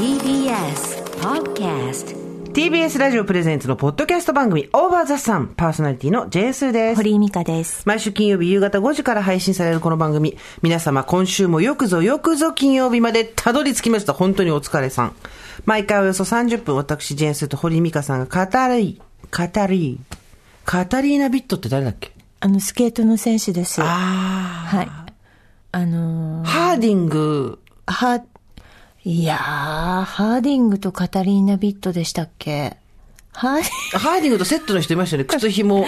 [0.00, 2.16] TBS Podcast
[2.54, 6.96] TBS ラジオプレゼンツのポッドキャスト番組オーバーザさんパーソナリティの j s です。
[6.96, 7.82] 堀井美香です。
[7.86, 10.38] 毎週金曜日夕方5時から配信されるこの番組。
[10.62, 14.14] 皆様今週もよくぞよくぞ金曜日までたどり着きました。
[14.14, 15.14] 本当にお疲れさん。
[15.66, 20.00] 毎回およそ30分私 j s と堀井美香さんが語り、語り、
[20.64, 22.12] カタリーナ・ビットって誰だっけ？
[22.40, 23.82] あの、スケートの選手です。
[23.82, 24.88] はあい。
[25.72, 26.46] あのー。
[26.46, 28.24] ハーディング、ー、は、
[29.04, 32.76] いやー、ハーディングとカタリーナ・ビットでしたっけ？
[33.32, 35.24] ハーディハーディングとセットの人いましたよね。
[35.30, 35.86] 靴紐、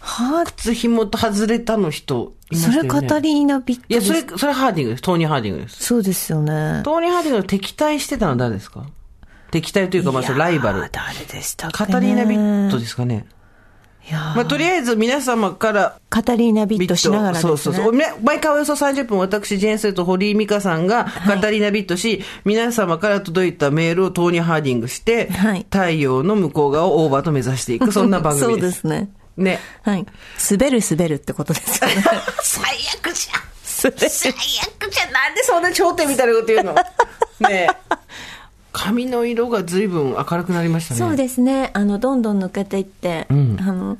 [0.00, 2.88] ハー靴紐と外れたの人いましたよね。
[2.90, 5.02] それカタリーナ・ビットいや、それ、それハーディングです。
[5.02, 5.82] トーニャ・ハーディングです。
[5.84, 6.82] そうですよね。
[6.84, 8.84] トーニャ・ハーディングの敵対してたのは誰ですか？
[9.50, 10.86] 敵対というか、まあ、ライバル。
[10.92, 13.24] 誰でしたっけ、ね、カタリーナ・ビットですかね。
[14.12, 17.48] まあ、とりあえず皆様から、カタリーナ・ビットしながらですね。
[17.48, 17.94] そうそうそう。
[17.94, 28.80] ね毎回およそ30分、私、ジェーンスーと堀井美香さんが、カタリーナビットし、皆様から届いたメールをトーニー・ハーディングして、はい太陽の向こう側をオーバーと目指していく、そんな番組です。
[28.82, 29.10] そうですね。
[29.36, 29.60] ね。
[29.82, 30.06] はい。
[30.50, 31.94] 滑る滑るってことですよね。
[32.42, 32.64] 最
[32.98, 33.42] 悪じゃん。
[33.66, 35.12] 最悪じゃん。
[35.12, 36.74] なんでそんな頂点みたいなこと言うの？
[36.74, 36.82] ね
[37.50, 37.68] え。
[38.76, 41.00] 髪の色が随分明るくなりましたね。
[41.00, 41.70] そうですね。
[41.72, 43.96] あの、どんどん抜けていって、んあの、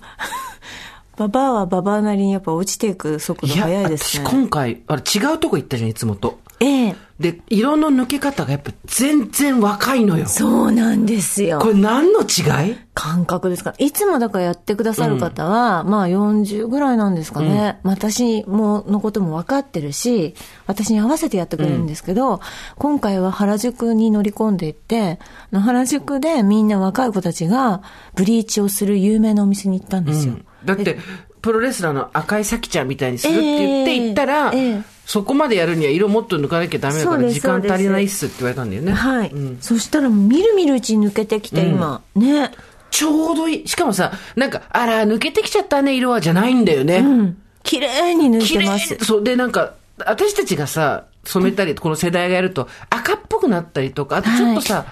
[1.16, 4.24] ババアはババアなりにやっぱ落ちていく速度いや、速いですね。
[4.26, 6.38] 私今回、あれ違うとこ行ったじゃん、いつもと。
[6.60, 10.26] ええで、色の抜け方がやっぱ全然若いのよ。
[10.26, 11.68] そうなんですよこ。
[11.68, 12.76] れ何の違い？
[12.92, 13.74] 感覚ですか？
[13.78, 17.80] いつもだからやってくださる方は、まあ40ぐらいなんですかね。
[17.84, 20.34] 私も、のことも分かってるし、
[20.66, 22.40] 私に合わせてやってくれるんですけど、
[22.76, 25.18] 今回は原宿に乗り込んでいって、
[25.52, 27.82] 原宿でみんな若い子たちが
[28.14, 30.34] ブリーチをする有名なお店に行ったんですよ。
[30.66, 30.98] だって、
[31.40, 38.92] プロレスラーの赤井咲ちゃんみたいにするって言ってええ行ったら、ええそこまでやるには色もっと抜かなきゃダメだから時間足りないっすって言われたんだよね。
[38.92, 42.02] はい、うんそしたらみるみるうちに抜けてきて、今。
[42.16, 42.50] ね。
[42.90, 43.68] ちょうどいい。
[43.68, 46.96] しかもさ、なんか、あら、抜けてきちゃったね、色はじゃないんだよね。
[46.98, 47.36] うん。
[47.62, 48.96] 綺麗に抜い綺麗てます。
[49.04, 49.24] そう。
[49.24, 54.86] で、なんか、私たちがさ、染めたり、この世代がやると、赤っぽくなったりとか、あとちょっとさ、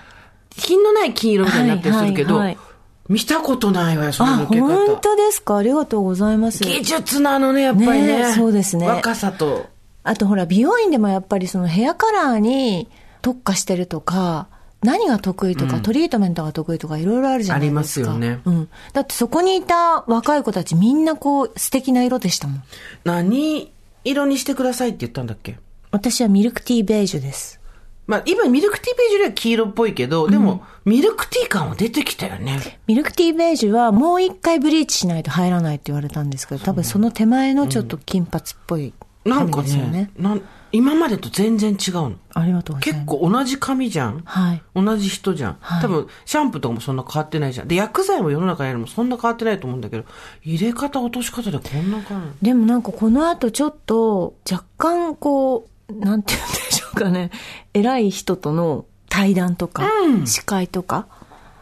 [0.56, 2.64] 品のない金色みたいになったりするけど、はいはいはい
[3.06, 4.96] 見たことないわよ、そあ、の抜け本方。
[4.96, 5.58] 当ですか？
[5.58, 6.64] ありがとうございます。
[6.64, 8.28] 技術なのね、やっぱりね。
[8.28, 9.66] ねそうですね若さと。
[10.04, 12.88] あとほら、美容院でもやっぱりそのヘアカラーに
[13.22, 14.48] 特化してるとか、
[14.82, 18.10] 何が得意とか、トリートメントが得意とかいろいろあるじゃないですか。
[18.10, 18.68] ありますよねうん。
[18.92, 22.62] だってそこにいた若い子たちみんなこう素敵な色でしたもん。
[23.04, 23.72] 何
[24.04, 25.58] 色にしてくださいって言ったんだっけ？
[25.90, 27.60] 私はミルクティーベージュです。
[28.06, 32.78] まあ、今、ミルクティーベージュよりは黄色っぽいけど、でも、ミルクティー感は出てきたよね。
[32.86, 38.92] ミルクティーベージュはもう一回ブリーチしないと入らないって言われたんですけど、多分その手前のちょっと金髪っぽい
[39.24, 39.76] なんかね。
[39.90, 40.42] ね、なん
[40.74, 42.14] 今までと全然違うの。
[42.34, 43.06] ありがとうございます。
[43.06, 44.22] 結構同じ髪じゃん。
[44.24, 44.62] はい。
[44.74, 45.56] 同じ人じゃん。
[45.60, 47.68] はい多分、シャンプーとかもそんな変わってないじゃん。
[47.68, 50.04] で、薬剤も世の中にあるのもそんな変わってないと思うんだけど、
[50.42, 57.30] 入れ方、落とし方でこんな感でもなんかこの後ちょっと若干こう、なんて言うんでしょうかね。
[57.72, 59.88] 偉い人との対談とか、
[60.24, 61.06] 司会とか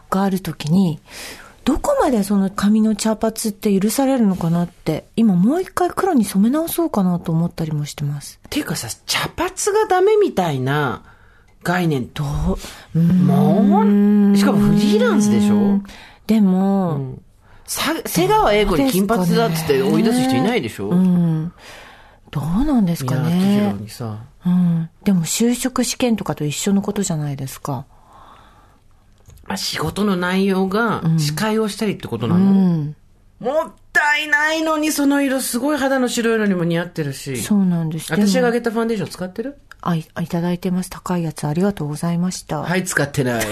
[0.09, 0.99] があるときに、
[1.65, 8.39] どこまでその髪の茶髪って許されるのかなって、今もう一回黒に染め直そうかなと思ったりもしてます。
[8.43, 8.49] じ。
[8.49, 11.03] ていうかさ、茶髪がダメみたいな
[11.63, 12.23] 概念と、
[12.93, 15.81] うもう、しかもフリーランスでしょ？
[16.27, 17.19] でも、
[17.65, 20.89] さ瀬川栄子に金髪だっつって追い出す人いないでしょ？
[20.89, 21.53] うん。
[22.29, 23.31] どうなんですかね
[23.71, 23.81] 宏。
[23.81, 24.17] にさ。
[24.45, 24.89] うん。
[25.03, 27.85] でも就職試験とかと一緒のことじゃないですか。
[29.53, 32.95] まあ、仕事の内容が司会をしたりってことなうの、ん。
[33.39, 37.37] もったいないのにその色すごい肌の白いのにも似合ってるし。
[37.37, 38.11] そうなんです。
[38.11, 39.59] 私があげたファンデーション使ってる？
[39.81, 40.89] あ、いいただいてます。
[40.89, 42.61] 高いやつありがとうございました。
[42.61, 43.45] はい、使ってない。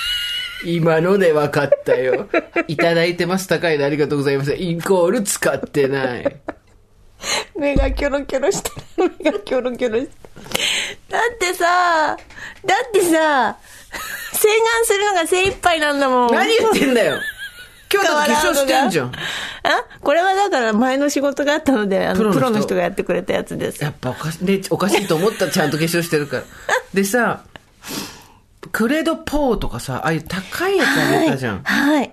[0.64, 2.30] 今ので分かったよ。
[2.66, 3.46] いただいてます。
[3.46, 4.54] 高いのありがとうございます。
[4.54, 6.36] イコール使ってない。
[7.58, 9.12] 目がキョロキョロしてる。
[9.22, 10.10] 目がキョロキョロしてる。
[11.10, 12.16] だってさ、
[12.64, 13.58] だってさ、
[14.32, 16.34] 洗顔するのが精一杯なんだもん。
[16.34, 17.18] 何言ってんだよ。
[17.92, 19.06] 今日だって化粧してんじゃん。
[19.08, 19.12] あ
[20.00, 23.84] これはだから前の仕事があったので、あの、プロの人がやってくれたやつです。
[23.84, 26.42] やっぱおかし,、ね、おかしいと思ったちゃんと化粧してるから。
[26.94, 27.42] でさ、
[28.72, 31.62] クレドポーとかさ、ああいう高いやつあげたじゃん。
[31.62, 32.12] はい。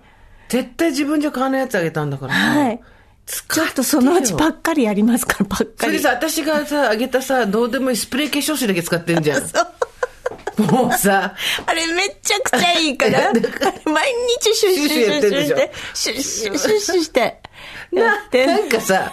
[0.50, 2.40] 絶対自分じゃ買わないやつあげたんだからさ。
[2.40, 2.82] はい。
[3.26, 5.70] ちょっとそのうちばっかりやりますから、ばっかり。
[5.78, 9.42] それでさ、私がさ、あげたさ、どうでもいいスプレー化粧水だけ使ってんじゃん。
[10.60, 11.36] もうさ、
[11.66, 13.32] あれめちゃくちゃいいから、
[13.86, 17.20] 毎日シュッシュッシュッシュッして、シュッシュッシュッシュして、
[17.92, 19.12] やなってなんかさ、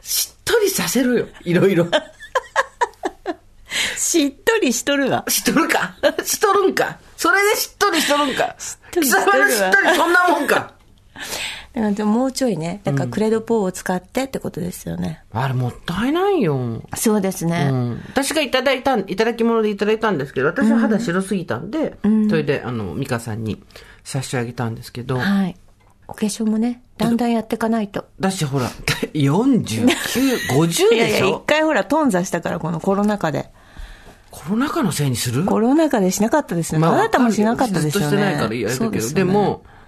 [0.00, 1.86] しっとりさせろよ、いろいろ。
[3.96, 5.24] しっとりしとるわ。
[5.28, 5.94] しとるか
[6.24, 8.56] しとるんかそれでしっとりしとるんか
[8.90, 10.72] 貴様のしっとりそんなもんか
[11.72, 12.80] だからでももうちょいね。
[12.82, 15.22] だからクレドポーを使ってってことですよね。
[15.32, 16.82] あれもったいないよ。
[16.96, 17.68] そうですね。
[17.70, 21.96] うん、私がいただいた、いただき物でいただいたんですけど、私は肌白すぎたんで、
[22.28, 23.62] それで、あの、ミカさんに
[24.02, 25.56] 差し上げたんですけど、はい。
[26.08, 28.04] お化粧もね、だんだんやっていかないと。
[28.18, 28.68] だしほら、
[29.14, 29.86] 49、
[30.50, 33.48] 50いやいや、一でしょ回ほら、頓挫したから、このコロナ禍で。
[34.32, 35.44] コロナ禍のせいにする？
[35.44, 36.84] コロナ禍でしなかったですね。
[36.84, 37.90] あなたもしなかったですよね。
[37.92, 39.79] ずっとしてないからいいあれだけど、ねでも、と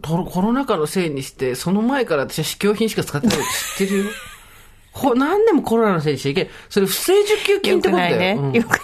[0.00, 4.04] コロナ禍のせいにして、その前から私は試供品しか使ってないの知ってるよ。
[4.92, 6.52] ほ何でもコロナのせいにしちゃいけない。
[6.68, 8.14] それ不正受給金ってことだよ。
[8.14, 8.36] よね。
[8.38, 8.78] うんよく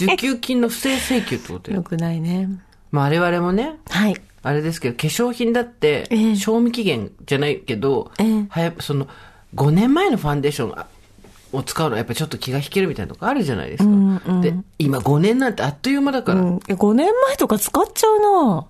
[0.00, 1.78] 受給金の不正請求ってことよ。
[1.78, 2.48] よくないね。
[2.92, 4.16] まあ我々もね、はい。
[4.42, 9.08] あれですけど、化粧品だってええ、賞味期限じゃないけど、ええはやその、
[9.54, 10.86] 5年前のファンデーションあ
[11.52, 14.40] を使うのはやっぱりちょっと気が引けるみたいなとこあるじゃないですか。
[14.40, 16.40] で、今5年なんてあっという間だから。
[16.40, 16.60] うん。
[16.68, 18.66] え5年前とか使っちゃうな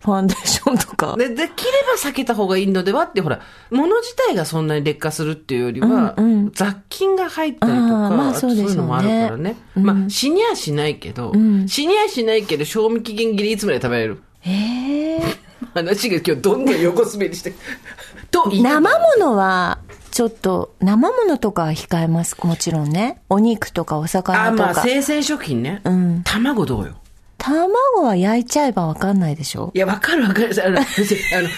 [0.00, 1.16] ファンデーションとか。
[1.18, 9.56] で、できれば避けた方がいいのではって、ほら、物自体がそんなに劣化するっていうよりは、うんうん雑菌が入ったりとか、まあそうねいうのもあるからね。
[9.76, 11.32] まあ、死にはしないけど、
[11.66, 15.22] 死にはしないけど、賞味期限切れいつまで食べられるええ
[15.74, 17.54] 話が今日どんどん横滑りして。
[18.30, 19.78] と言生ら物は、
[20.10, 22.36] ちょっと、生物とかは控えます。
[22.42, 23.20] もちろんね。
[23.28, 24.62] お肉とかおあ、魚とか。
[24.62, 25.82] まあ、生鮮食品ね。
[25.88, 26.94] ん卵どうよ。
[27.40, 29.72] 卵は焼いちゃえばわかんないでしょ？
[29.74, 30.50] いや、わかるわかる。
[30.64, 30.86] あの、あの、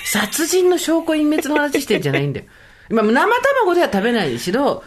[0.05, 2.47] 殺人の証拠隠滅の話してんじゃないんだよ。
[2.91, 4.83] まあ、生卵では食べないにしろ、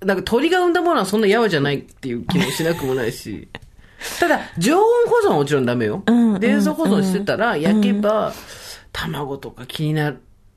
[0.00, 3.48] なんか鳥が産んだものはそんなやわじゃないっていう気もしなくもないし。
[4.18, 6.02] ただ、常温保存はもちろんダメよ。
[6.08, 8.32] んうん冷蔵保存してたら、焼けば、
[8.92, 10.14] 卵とか気にな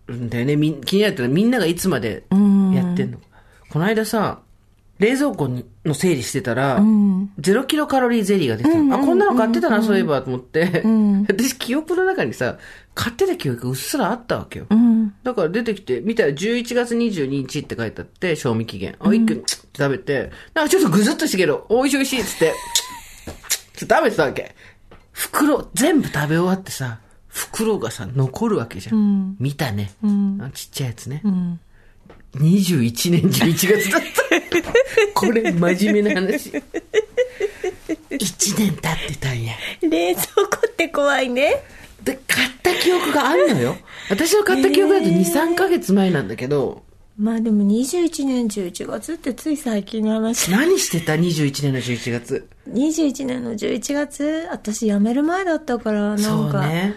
[0.07, 0.55] るんだよね。
[0.83, 3.19] 気になるってみんながいつまでやってんの。
[3.69, 4.41] この間さ、
[4.99, 6.81] 冷蔵庫にの整理してたら、
[7.39, 10.83] ゼロキロカロリーゼリーが出てたの、あ、こんなの買ってたな、そういえば、と思って。
[11.27, 12.57] 私、記憶の中にさ、
[12.93, 14.67] 買ってた記憶がうっすらあったわけよ。
[15.23, 18.95] だから出てきて、見たら11月22日って書いてあって、賞味期限。
[18.99, 22.53] あ、一気に食べて、なんかちょっとぐずっとしてけど、おいしいおいしいっつって、
[23.75, 24.55] ちょっと食べてたわけ。
[25.11, 29.35] 袋、全部食べ終わってさ、袋がさ、残るわけじゃん。
[29.39, 29.91] 見たね。
[30.01, 31.21] あのちっちゃいやつね。
[32.35, 34.73] 21年11月だった。
[35.13, 36.51] これ、真面目な話。
[38.09, 39.53] 1年経ってたんや。
[39.81, 41.63] 冷蔵庫って怖いね。
[42.03, 43.77] で、買った記憶があるのよ。
[44.09, 46.83] 私の買った記憶だと2、3ヶ月前なんだけど、
[47.17, 50.51] まあでも21年11月ってつい最近の話。
[50.51, 52.49] 何してた ?21 年の11月。
[52.69, 56.93] 21年の11月私辞める前だったから、なそんか、うね。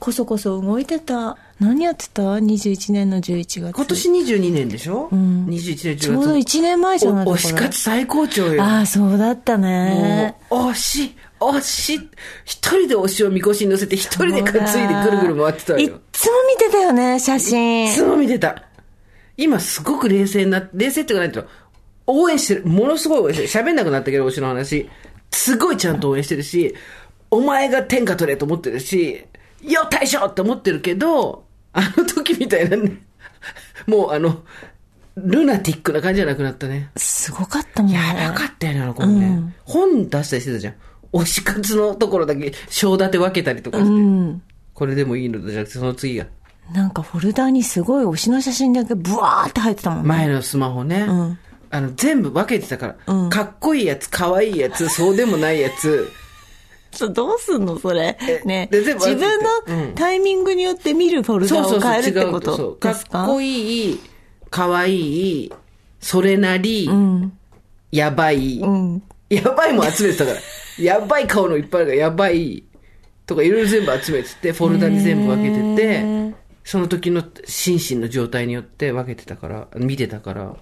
[0.00, 1.38] こそこそ動いてた。
[1.62, 3.72] 何やってた ?21 年の11月。
[3.72, 5.96] 今年22年でしょ、うん、?21 年11月。
[5.98, 8.62] ちょうど1年前じゃないお推し活最高潮よ。
[8.64, 10.36] ああ、そうだったね。
[10.50, 12.10] もう、推し、推し、
[12.44, 15.88] 一人で推しをみこしに乗せて一人で担いでぐるぐる回ってたわい。
[16.10, 17.86] つも見てたよね、写真。
[17.86, 18.64] いつも見てた。
[19.36, 21.44] 今すごく冷静にな冷静っていうかないと、
[22.08, 22.66] 応援してる。
[22.66, 23.66] ものすごい応援してる。
[23.66, 24.90] 喋んなくなったけど、推しの話。
[25.30, 26.74] すごいちゃんと応援してるし、
[27.30, 29.24] お前が天下取れと思ってるし、
[29.62, 33.02] よ、大将って思ってるけど、あの時みたいなね、
[33.86, 34.42] もうあの、
[35.16, 36.90] ルナティックな感じじゃなくなったね。
[36.96, 37.98] すごかったもんね。
[37.98, 39.26] やばかったよね、あの子ね。
[39.26, 40.74] うん、本出したりしてたじゃん。
[41.12, 43.90] 推し活のところだけ、章立て分けたりとかして。
[43.90, 44.42] うん、
[44.72, 46.26] これでもいいのじゃなくて、その次が。
[46.72, 50.08] なんかフォルダにすごい推しの写真だけブワーって入ってたもんね。
[50.08, 51.02] 前のスマホね。
[51.02, 51.38] うん、
[51.70, 56.08] あの、全部分けてたから、うん、かっこいいやつ、かわいいやつ、そうでもないやつ。
[57.12, 58.16] どうすんのそれ？
[58.44, 58.68] ね。
[58.72, 59.18] 自分
[59.78, 63.10] のタイミングによって見るフォルダを変えるってことですか？
[63.10, 64.00] かっこいい、
[64.50, 64.94] かわい
[65.44, 65.52] い、
[66.00, 67.38] それなり、うん、
[67.90, 70.40] やばい、うん、やばいも集めてたから。
[70.82, 72.64] やばい顔のいっぱいあるから、やばい、
[73.26, 76.34] とかいろいろ全部集めてて、フォルダに全部分けてて、
[76.64, 80.42] その時の心身の状態によって分けてたから、見てたから。
[80.42, 80.52] いや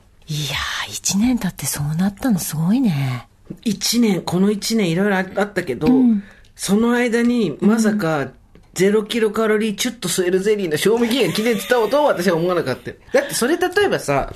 [0.88, 3.28] ー、一年経ってそうなったのすごいね。
[3.64, 6.22] 一年、この一年いろいろあったけど、うん、
[6.54, 8.32] その間にまさか、
[8.74, 12.90] ゼロキロカロリーチュッと吸えるゼリーの賞味期限切れてたとは私は思わなかった。
[12.90, 14.32] だってそれ例えばさ、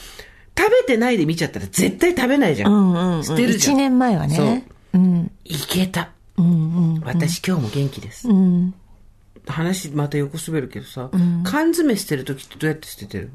[0.56, 2.72] 食べてないで見ちゃったら絶対食べないじゃん。
[2.72, 3.76] うんうん、うん、捨てるじゃん。
[3.76, 4.36] 1年前はね。
[4.36, 4.42] そ
[4.98, 5.02] う。
[5.02, 5.30] うん。
[5.44, 6.10] いけた。
[6.36, 8.28] うんうん、うん、私今日も元気です。
[8.28, 8.74] うん。
[9.46, 13.30] 話また横滑るけどさ、うん、缶詰捨てるときってどうやって捨ててる？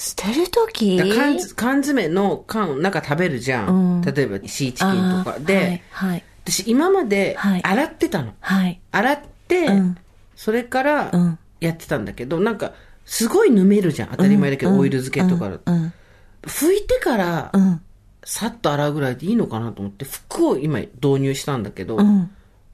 [0.00, 3.98] 捨てるとき缶缶詰の缶、なんか食べるじゃん。
[3.98, 5.38] うん、例えばシーチキンとか。
[5.38, 8.32] で、はいはい、私今まで洗ってたの。
[8.40, 9.98] はい、洗って、うん、
[10.34, 12.72] それからやってたんだけど、なんか
[13.04, 14.08] すごいぬめるじゃん。
[14.08, 15.50] 当たり前だけど、オイル漬けとか。
[16.42, 17.52] 拭いてから
[18.24, 22.30] さっと洗うぐらいでいいのかなと思って、服を今導入したんだけど、ん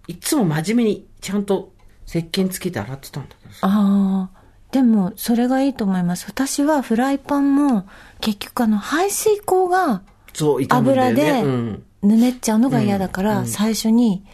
[0.07, 1.73] いつも真面目にちゃんと
[2.07, 3.67] 石鹸つけて洗ってたんだけどさ。
[3.67, 4.46] ああ。
[4.73, 6.27] でも、それがいいと思います。
[6.29, 7.87] 私はフライパンも、
[8.21, 10.03] 結局あの、排水口が。
[10.69, 11.83] 油でうん。
[12.03, 14.25] ぬめっちゃうのが嫌だから、最初に、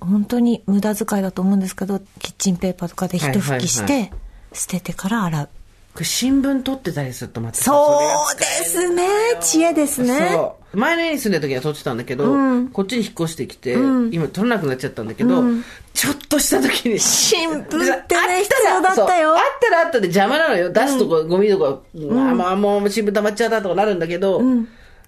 [0.00, 4.12] 本当に無駄遣いだと思うんですけど、キッチンペーパーとかで一拭きしはいて、
[4.52, 5.48] 捨ててから洗う。
[6.00, 8.00] 新聞取ってたりするとまたさそ
[8.34, 9.02] うですね。
[9.40, 10.30] 知恵ですね。
[10.32, 10.76] そう。
[10.76, 12.34] 前の家に住んでる時は撮ってたんだけど、
[12.72, 15.42] こっちに引っ越してきて、今撮らなくなっちゃったんだけど、
[15.92, 16.98] ちょっとした時に。
[16.98, 20.72] 新聞ってねであったら必要だったよあったらあったで邪魔なのよ。
[20.72, 24.40] 出すとこ、ゴミとか、あ、まあもう新聞溜まっちゃったとかなるんだけど、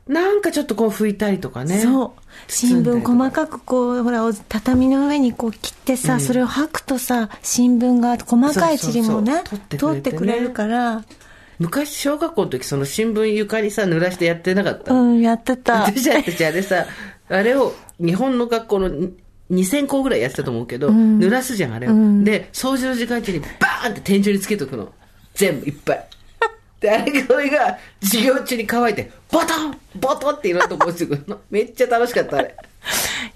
[0.06, 1.78] なんかちょっとこう拭いたりとかね。
[1.80, 2.20] そう。
[2.46, 11.04] 新聞細かくこう、ほら、お畳の上にこう切ってさ、それを吐くとさ、新聞が細かい塵もね取ってくれるから、
[11.58, 14.92] 昔小学校の時その新聞床にさ、濡らしてやってなかった？
[14.92, 15.84] うん、やってた。
[15.84, 16.86] 私たちあれさ、
[17.28, 19.14] あれを日本の学校のに
[19.50, 21.92] 2000校ぐらいやってたと思うけど、濡らすじゃん、あれを。
[22.24, 24.92] で、掃除の時間中にバーンって天井につけとくの。
[25.34, 26.08] 全部いっぱい。
[26.84, 31.40] で、あれ、それが授業中に乾いて、ボトンボトンっていろんなとこ落ちてくるの。
[31.50, 32.54] めっちゃ楽しかった、あれ。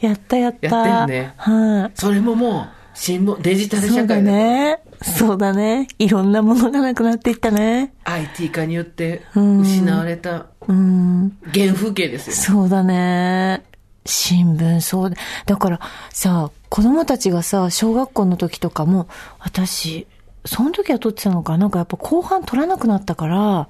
[0.01, 0.67] やったやった。
[0.67, 4.81] やったよねはい、それももう、新聞、デジタル社会だね。
[5.01, 5.89] そうだね。
[5.99, 7.95] いろんなものがなくなっていったね。
[8.05, 11.39] IT 化によって失われたうん。
[11.55, 12.37] 原風景ですよ。
[12.37, 13.63] そうだね。
[14.05, 15.17] 新聞、そうだ。
[15.47, 20.07] だからさ、子供たちがさ、小学校の時とかも、私、
[20.45, 23.69] その時は撮ってたのか、なんかやっぱ後半撮らなくなったから、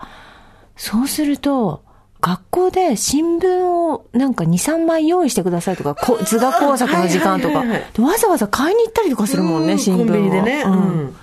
[0.76, 1.82] そうすると、
[2.20, 10.06] 学校で新聞をなんか2、3枚用意してくださいとか、こ図画工作の時間とか、はいはいはいわざわざ買いに行ったりとかするもんね、うん新聞を。
[10.06, 10.62] コンビニでね。
[10.62, 11.16] ううんん。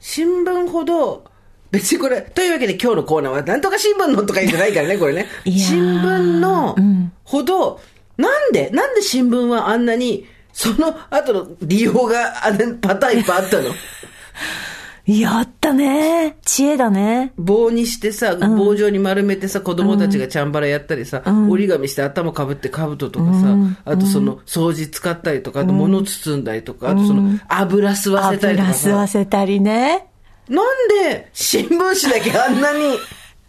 [0.00, 1.24] 新聞ほど、
[1.70, 5.26] 別にこれ、というわけで今日のコーナーは、なんとか新聞のとか言ってないからね、これね。
[5.44, 7.80] 新聞のうんほど、
[8.16, 13.70] なんで、なんで新聞はあんなに、その後の利用があのパターンいっぱいあったの？
[15.06, 16.36] やったね。
[16.42, 17.32] 知恵だね。
[17.36, 28.88] 棒にしてさ、棒状に丸めてさ、子供たちがチャンバラやったりさ、折り紙して頭かぶって兜とかさ、あとその掃除使ったりとか、あと物包んだりとか、あとその油吸わせたりと油かさ。
[28.88, 30.06] 吸わせたりね。
[30.48, 32.98] なんで新聞紙だけあんなに、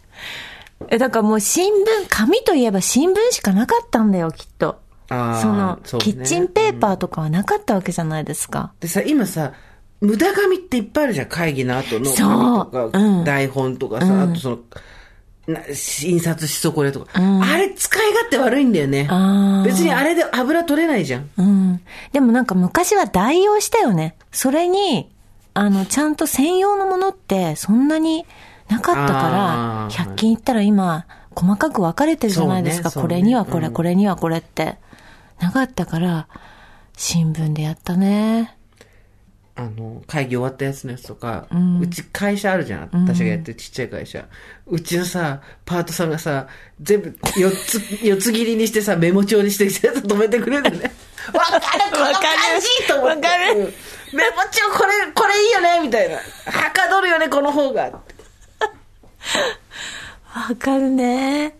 [0.88, 1.76] え、だからもう新聞、
[2.08, 4.80] 紙といえば新聞しかなかったんだよ、きっと。
[5.08, 8.72] そのねキッチンペーパーとかはなかったわけじゃないですか。
[8.80, 9.52] でさ、今さ、
[10.00, 11.26] 無駄紙っていっぱいあるじゃん。
[11.28, 14.58] 会議の後のそう紙とか、うん台本とかさ、あとその、
[15.46, 19.08] な印刷し損ねとか、あれ使い勝手悪いんだよね。
[19.64, 21.30] 別にあれで油取れないじゃん。
[21.36, 21.80] うん。
[22.12, 24.16] でもなんか昔は代用したよね。
[24.32, 25.08] それに、
[25.54, 28.26] あの、ちゃんと専用のものってそんなに
[28.68, 32.90] なかったからあ、ー100均行ったら今、細かく分かれてるじゃないですか。
[32.90, 34.76] そうねこれにはこれ、うんこれにはこれって。
[35.38, 36.28] なかったから、
[36.96, 38.55] 新聞でやったね。
[39.56, 41.46] あの、会議終わったやつのやつとか、
[41.80, 42.90] うち会社あるじゃん。
[42.92, 44.26] 私がやってるちっちゃい会社。
[44.66, 46.46] うちのさ、パートさんがさ、
[46.80, 50.92] 全部4つ、 四つ切りにしてさ、メモ帳にしてきて止めてくれるね。
[51.32, 51.60] わかる
[51.90, 53.26] この感じと思って。
[53.26, 53.74] わかるうん
[54.12, 56.14] メモ帳これ、これいいよねみたいな。
[56.16, 56.22] は
[56.70, 57.82] かどるよね、この方が。
[57.84, 57.90] わ
[60.58, 61.56] かるね。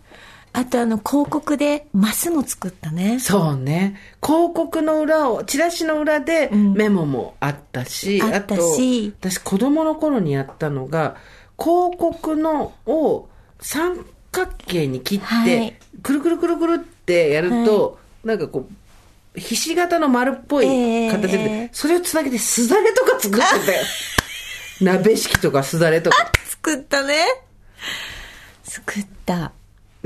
[0.59, 3.21] あとあの、広告でマスも作ったね。
[3.21, 4.01] そうね。
[4.25, 11.17] 広告の裏を、チラシの裏でメモもあったし、あったしと、私子供の頃にやったのが、
[11.59, 13.29] 広告のを
[13.61, 18.67] 三角形に切って、はいくるくるくるくるってやると、なんかこ
[19.37, 23.85] う、ひし形の丸っぽいええ形で、それをつなげてすだれとか作ってたよ。
[24.81, 26.17] 鍋敷きとかすだれとか。
[26.49, 27.27] 作ったね。
[28.63, 29.53] 作った。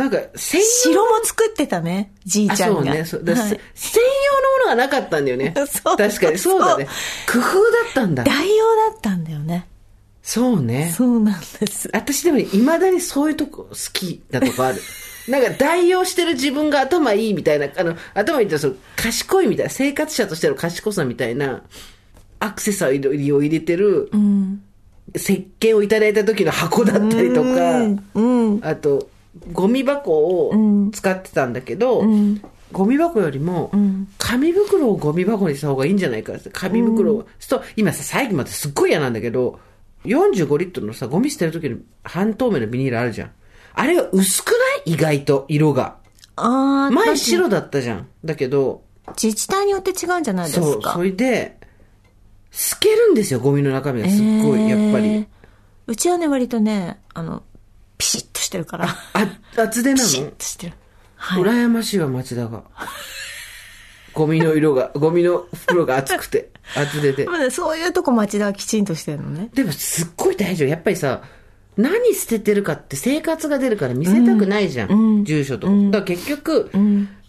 [0.01, 2.81] なんか、専用城も作ってたね、じいあ、ちゃんが。
[2.85, 3.05] そうね。
[3.05, 4.03] そうだはいせ専
[4.33, 5.53] 用のものがなかったんだよね。
[5.69, 6.89] そう確かに、そうだね。
[7.31, 7.47] 工夫だ
[7.91, 8.25] ったんだ。
[8.25, 9.67] 代用だったんだよね。
[10.23, 10.91] そうね。
[10.97, 11.91] そうなんです。
[11.93, 14.81] 私でも、未だにそういうとこ好きなとこある。
[15.29, 21.63] なんか代用してる自分が頭いいみたいな、あの、頭いいってその賢いみたいな、生活者としての賢さみたいな、
[22.39, 24.63] アクセサリーを入れてる、うん。
[25.15, 27.83] 石鹸をいただいた時の箱だったりとか、
[28.15, 28.61] うん。
[28.63, 29.10] あと、
[29.53, 32.03] ゴミ箱を使ってたんだけど、
[32.73, 33.73] ゴミ箱よりも、
[34.19, 36.51] 紙袋をゴミ箱にした方がいいんじゃないかって。
[36.51, 37.27] 紙袋を。
[37.39, 39.61] すると、今さ、最近まですっごい嫌なんだけど、
[40.05, 43.31] 45リットルのさ、ゴミ捨てる時の半透明のビニールあるじゃん。
[43.75, 44.55] あれが薄くな
[44.87, 44.95] い？
[44.95, 45.97] 意外と、色が。
[46.37, 48.09] ああ、前白だったじゃん。
[48.25, 48.83] だけど、
[49.21, 50.93] 自治体によって違うんじゃないですそう、か。
[50.95, 51.59] それで、
[52.51, 55.27] 透けるんですよ、ゴミの中身がすっごい、やっぱりえー。
[55.87, 57.43] うちはね、割とね、あの、
[58.01, 58.89] ピシッとしてるから。
[59.13, 60.73] あ、厚手なピシッのとしてる。
[61.17, 62.65] はい羨ましいわ、町田が。
[64.15, 67.27] ゴミの色が、ゴミの袋が熱くて、厚手で。
[67.27, 69.51] まあそういうとこ町田はきちんとしてるのね。
[69.55, 70.69] でもすっごい大丈夫。
[70.71, 71.23] やっぱりさ、
[71.77, 75.25] 何捨ててるかって生活が出るから見せたくないじゃん。
[75.25, 75.73] 住所とか。
[75.91, 76.71] だから結局、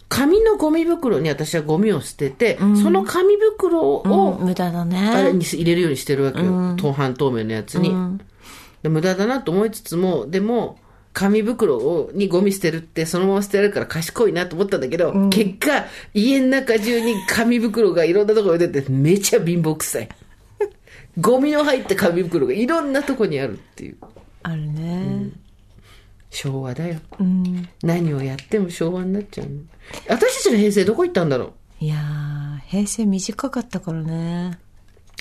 [0.08, 5.32] 紙のゴミ袋に私はゴミを捨てて、その紙袋を、無駄だあれね。
[5.34, 6.74] に入れるようにしてるわけよ。
[6.78, 7.90] 当半透明のやつに。
[8.82, 10.78] で無駄だなと思いつつも、でも、
[11.12, 15.84] 紙袋をにゴミ捨てるってそのまま捨てられるから賢いなと思ったんだけど、結果、
[16.14, 20.08] 家の中中に紙袋がいろんなところに出てめちゃ貧乏くさい。
[21.20, 23.96] ゴミの入った紙袋がいろんなとこにあるっていう。
[24.42, 25.28] あるね。
[26.30, 26.98] 昭和だよ。
[27.20, 27.68] うん。
[27.82, 29.60] 何をやっても昭和になっちゃうの。
[30.08, 31.84] 私たちの平成どこ行ったんだろう？
[31.84, 34.58] いやー、平成短かったからね。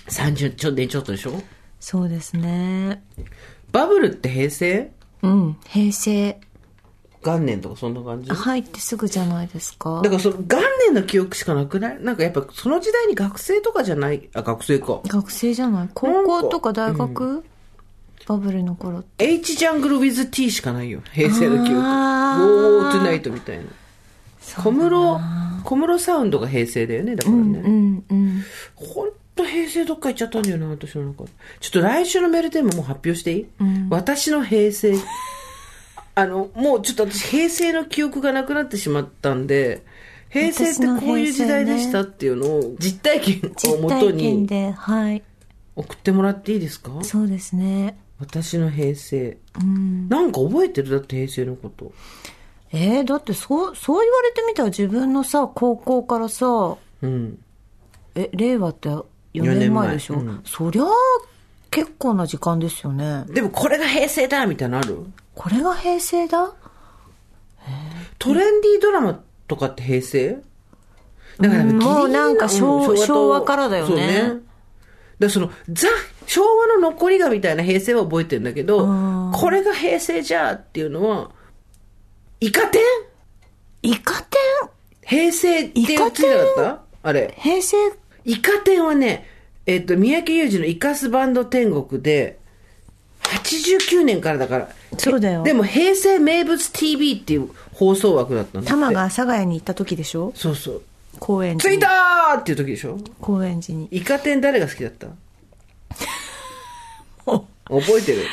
[0.07, 1.33] ?30 ちょ年ちょっとでしょ？
[1.81, 3.03] そうですね。
[3.73, 4.91] バブルって平成？
[5.23, 5.57] うん。
[5.67, 6.39] 平成
[7.23, 8.29] 元年とかそんな感じ？
[8.29, 10.01] だ入ってすぐじゃないですか。
[10.01, 12.01] からその元年の記憶しかなくない？
[12.01, 15.01] なんかやっぱその時代に学生とかじゃない、あ、学生か。
[15.05, 15.89] 学生じゃない？
[15.93, 17.43] 高校とか大学、
[18.27, 19.25] バブルの頃って。
[19.25, 21.01] H ジャングル with T しかないよ。
[21.11, 21.81] 平成の記憶。
[21.83, 23.65] あ Go ー tonight みたいな。
[24.63, 25.19] 小室、
[25.63, 27.59] 小室サウンドが平成だよね、だからね。
[27.59, 28.43] うんうん。
[28.75, 31.29] ほんと平成どっか行っちゃったんだよな、私の中で。
[31.59, 33.45] ちょっと来週のメールテーマもう発表していい、
[33.89, 34.95] 私の平成。
[36.13, 39.83] あの、もうちょっと私平成の記憶がなくなってしまったんで、
[40.29, 44.47] 平成ってこういう時代でしたっていうのを実体験を実もとに。
[45.73, 46.91] 送ってもらっていいですか？
[47.03, 47.97] そうですね。
[48.19, 49.37] 私の平成。
[49.61, 50.09] うん。
[50.09, 50.91] なんか覚えてる？
[50.91, 51.93] だって平成のこと。
[52.73, 57.39] えー、だってそう、そう言われてみたら自分のさ、高校からさ、うん。
[58.15, 58.89] え、令和って
[59.33, 60.41] 4 4年前でしょ、うん。
[60.45, 60.87] そりゃあ、
[61.69, 63.23] 結構な時間ですよね。
[63.27, 65.05] でもこれが平成だみたいなのある？
[65.35, 66.53] これが平成だ？
[68.19, 70.37] トレンディードラマとかって平成？
[71.39, 73.89] だからうんギリギリもうなんか昭昭和からだよね。
[73.89, 74.41] そうね。
[75.19, 75.87] だその、ザ、
[76.25, 81.29] 昭和の残りがみたいな平成は覚えてるんだけど、これが平成じゃっていうのは、
[82.39, 82.81] イカ天？
[83.83, 84.39] イカ天？
[85.05, 86.81] 平成って言ってなかった？
[87.03, 87.35] あれ。
[87.37, 87.77] 平成
[88.25, 89.27] イカ天はね、
[89.65, 92.39] えっと、三宅裕二のイカスバンド天国で、
[93.23, 94.69] 89年からだから。
[94.97, 98.69] そうだよでも、平成名物 TV っていう放送枠だったんだ。
[98.69, 100.33] 玉が阿佐ヶ谷に行った時でしょ？
[100.35, 100.81] そうそう。
[101.19, 102.97] 高円寺に着いたーっていう時でしょ？
[103.19, 105.07] 高円寺にイカ天誰が好きだった？
[107.25, 107.45] 覚
[107.99, 108.23] えてる？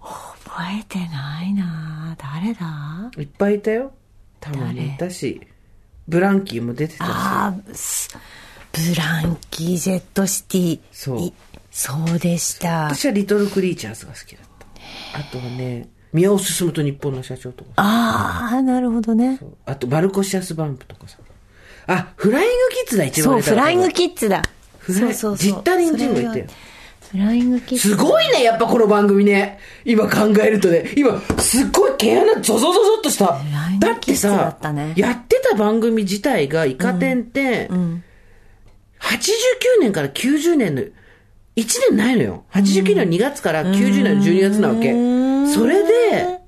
[0.00, 3.10] 覚えてないな誰だ？
[3.18, 3.92] いっぱいいたよ。
[4.40, 5.40] たまにいたし、
[6.08, 7.08] ブランキーも出てたし。
[7.10, 8.08] ああす
[8.72, 10.80] ブランキー・ジェット・シティ。
[10.92, 11.20] そう。
[11.20, 11.32] い
[11.70, 12.84] そうでした。
[12.84, 15.18] 私はリトルクリーチャーズが好きだった。
[15.18, 17.74] あとはね、宮尾進と日本の社長とかさ。
[17.76, 19.38] ああなるほどね。
[19.66, 21.18] あとバルコシアスバンプとかさ。
[21.86, 24.42] あ、フライングキッズだ、一番そうフライングキッズだ。
[24.78, 25.36] フライそうそうそう。
[25.38, 26.46] ジッタリンジンもいたよ
[27.10, 27.90] フライングキッズ。
[27.90, 29.58] すごいね、やっぱこの番組ね。
[29.84, 30.92] 今考えるとね。
[30.96, 33.26] 今、すっごい毛穴ゾゾゾゾっとした。
[33.26, 37.68] ラインだってキッズださったね、やってた番組自体がイカ天って、
[39.00, 40.92] 89年から90年の、1
[41.56, 42.44] 年ないのよ。
[42.52, 44.92] 89年の2月から90年の12月なわけ。
[45.52, 46.40] それで、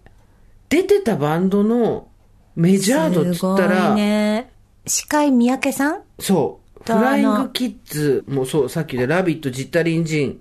[0.69, 2.09] 出てたバンドの
[2.57, 4.51] メジャー度っつったら、ね
[4.87, 6.03] 司会三宅さん？
[6.19, 6.83] そう。
[6.85, 10.41] フライングキッズもそう、さっきでラビット、ジッタリンジン、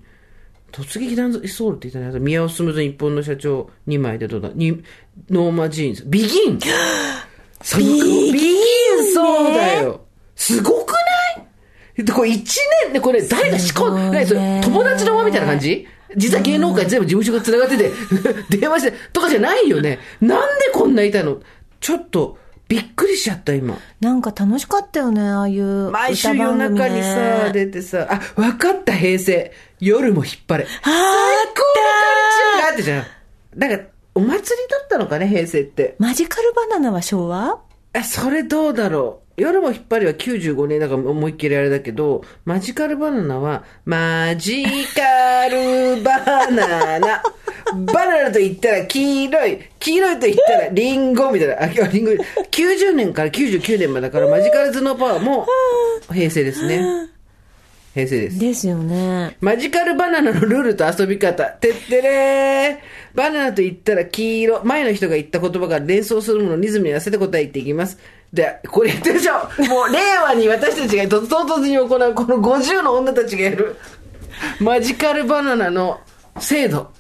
[0.72, 2.20] 突撃ダンスソウルって言ったね。
[2.20, 4.84] 宮尾進と日本の社長2枚でどうだに
[5.30, 6.04] ノーマジーンズ。
[6.08, 6.58] ビギン
[7.78, 10.02] ビギンビギンそうだよ。
[10.36, 10.94] すごく
[12.04, 12.44] でこれ1
[12.86, 15.88] 年でこれ誰が仕込んすごいね何それ友達の輪みたいな感じ？
[16.18, 17.92] 実は芸能界全部事務所が繋がってて、
[18.60, 20.00] 電話して、とかじゃないよね。
[20.20, 21.38] なんでこんないたの？
[21.80, 22.38] ちょっと、
[22.68, 23.78] びっくりしちゃった、今。
[24.02, 29.54] なんか楽しかったよねああいう毎週夜中にさ、出てさ、あ、わかった、平成。
[29.80, 30.66] 夜も引っ張れ。
[30.66, 33.06] あ最高のカルチャーがあってじゃん。
[33.58, 33.84] だから、
[34.16, 35.96] お祭りだったのかね、平成って。
[35.98, 37.60] マジカルバナナは昭和？
[37.94, 39.31] あ、それどうだろう。
[39.42, 46.20] 夜も引っ張りは95年だから思いっきりあれだけど、マジカルバナナは、マジカルバ
[46.52, 47.24] ナナ。
[47.92, 49.60] バナナと言ったら黄色い。
[49.80, 51.64] 黄色いと言ったらリンゴみたいな。
[51.64, 52.12] あ、リンゴ。
[52.12, 55.48] 90年から99年までだから、マジカル頭脳パワーも
[56.14, 57.10] 平成ですね。
[57.96, 58.40] 平成です。
[58.40, 61.46] ですよねマジカルバナナのルールと遊び方。
[61.46, 62.78] てってれー。
[63.16, 64.64] バナナと言ったら黄色。
[64.66, 67.98] 前の人が言った言葉が連想するものをリズムに合わせて答えていきます。
[68.34, 69.34] で、これ言ってるでしょ
[69.68, 73.76] もう令和に私たちがと唐突に行うこの50の女たちがやる
[74.60, 76.00] マジカルバナナの
[76.40, 76.92] 精度。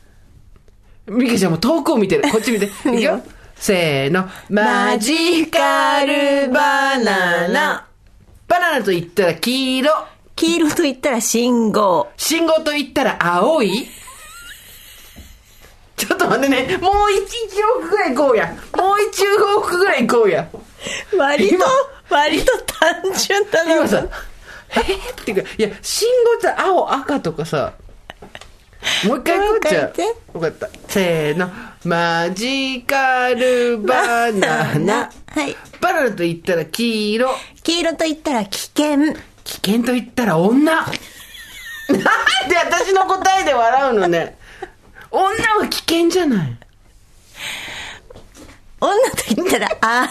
[1.08, 2.30] ミケちゃんも遠くを見てる。
[2.30, 2.66] こっち見て。
[2.90, 3.22] いくよ。
[3.56, 4.30] せーの。
[4.50, 7.88] マジカルバナナ。
[8.48, 9.92] バナナと言ったら黄色。
[10.36, 12.10] 黄色と言ったら信号。
[12.18, 13.88] 信号と言ったら青い？
[15.96, 16.78] ちょっと待ってね。
[16.78, 17.22] もう一
[17.80, 18.48] 往復ぐらい行こうや。
[18.76, 20.48] もう一往復ぐらい行こうや。
[21.18, 21.66] 割と今、
[22.10, 23.76] 割と単純だな。
[23.76, 24.08] 今さ、
[24.72, 27.74] えー、っていうか、いや、信号って青、赤とかさ、
[29.06, 29.90] もう一回行こうじゃも
[30.34, 30.38] う。
[30.38, 30.70] よかった。
[30.88, 31.50] せーの。
[31.84, 35.12] マジカルバナナ。
[35.28, 35.56] はい。
[35.80, 37.30] バナナと言ったら黄色。
[37.64, 39.14] 黄色と言ったら危険。
[39.44, 40.74] 危険と言ったら女。
[40.76, 40.90] なん
[42.50, 44.38] で私の答えで笑うのね。
[45.12, 46.58] 女は危険じゃない。
[48.80, 50.10] 女と言ったらあん。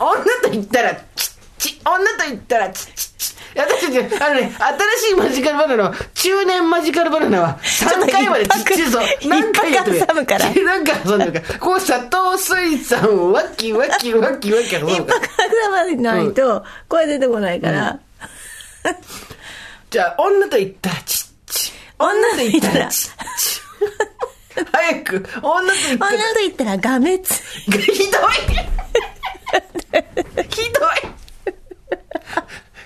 [0.00, 1.80] 女と言ったら、チッチ。
[1.84, 3.34] 女と言ったら、チッチッチ。
[3.56, 4.52] 私たち、あのね、
[4.98, 8.98] 新しいマジカルバナナは、中年マジカルバナナは、3回までちっちぞ。
[9.26, 10.00] 何回やってる
[10.64, 11.58] 何回 挟んでるから。
[11.60, 15.28] こう、砂糖水産、ワッキワッキワッキワッキ挟一むから泊。
[15.28, 17.98] 挟まないと、声出てこないから。
[19.90, 21.72] じゃあ、女と言ったら、チッチ。
[21.98, 23.60] 女と言ったら、チッチ。
[24.72, 27.40] 早く、女と言ったら、女と言ったらがめつ。
[27.70, 28.93] ひどい
[30.50, 31.14] ひどい。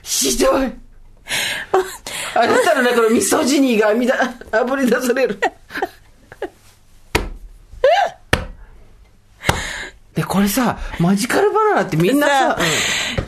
[0.02, 0.72] ひどい。
[2.34, 4.16] あなたの中のミソジニーがあみだ、
[4.52, 5.40] あぶり出される。
[10.14, 12.58] で、これさ、マジカルバナナってみんなさ、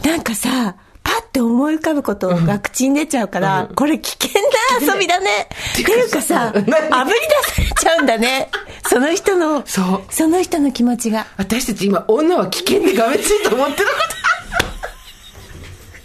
[0.04, 0.74] なんかさ、
[1.10, 4.30] パッて思い浮かぶことが口に出ちゃうから、これ危険
[4.86, 5.48] な遊びだね。
[5.72, 6.74] っていうかさ、 あぶり出
[7.52, 8.48] されちゃうんだね。
[8.88, 11.26] その人の、そうその人の気持ちが。
[11.36, 14.00] 私たち今、女は危険でがめついと思ってなかっ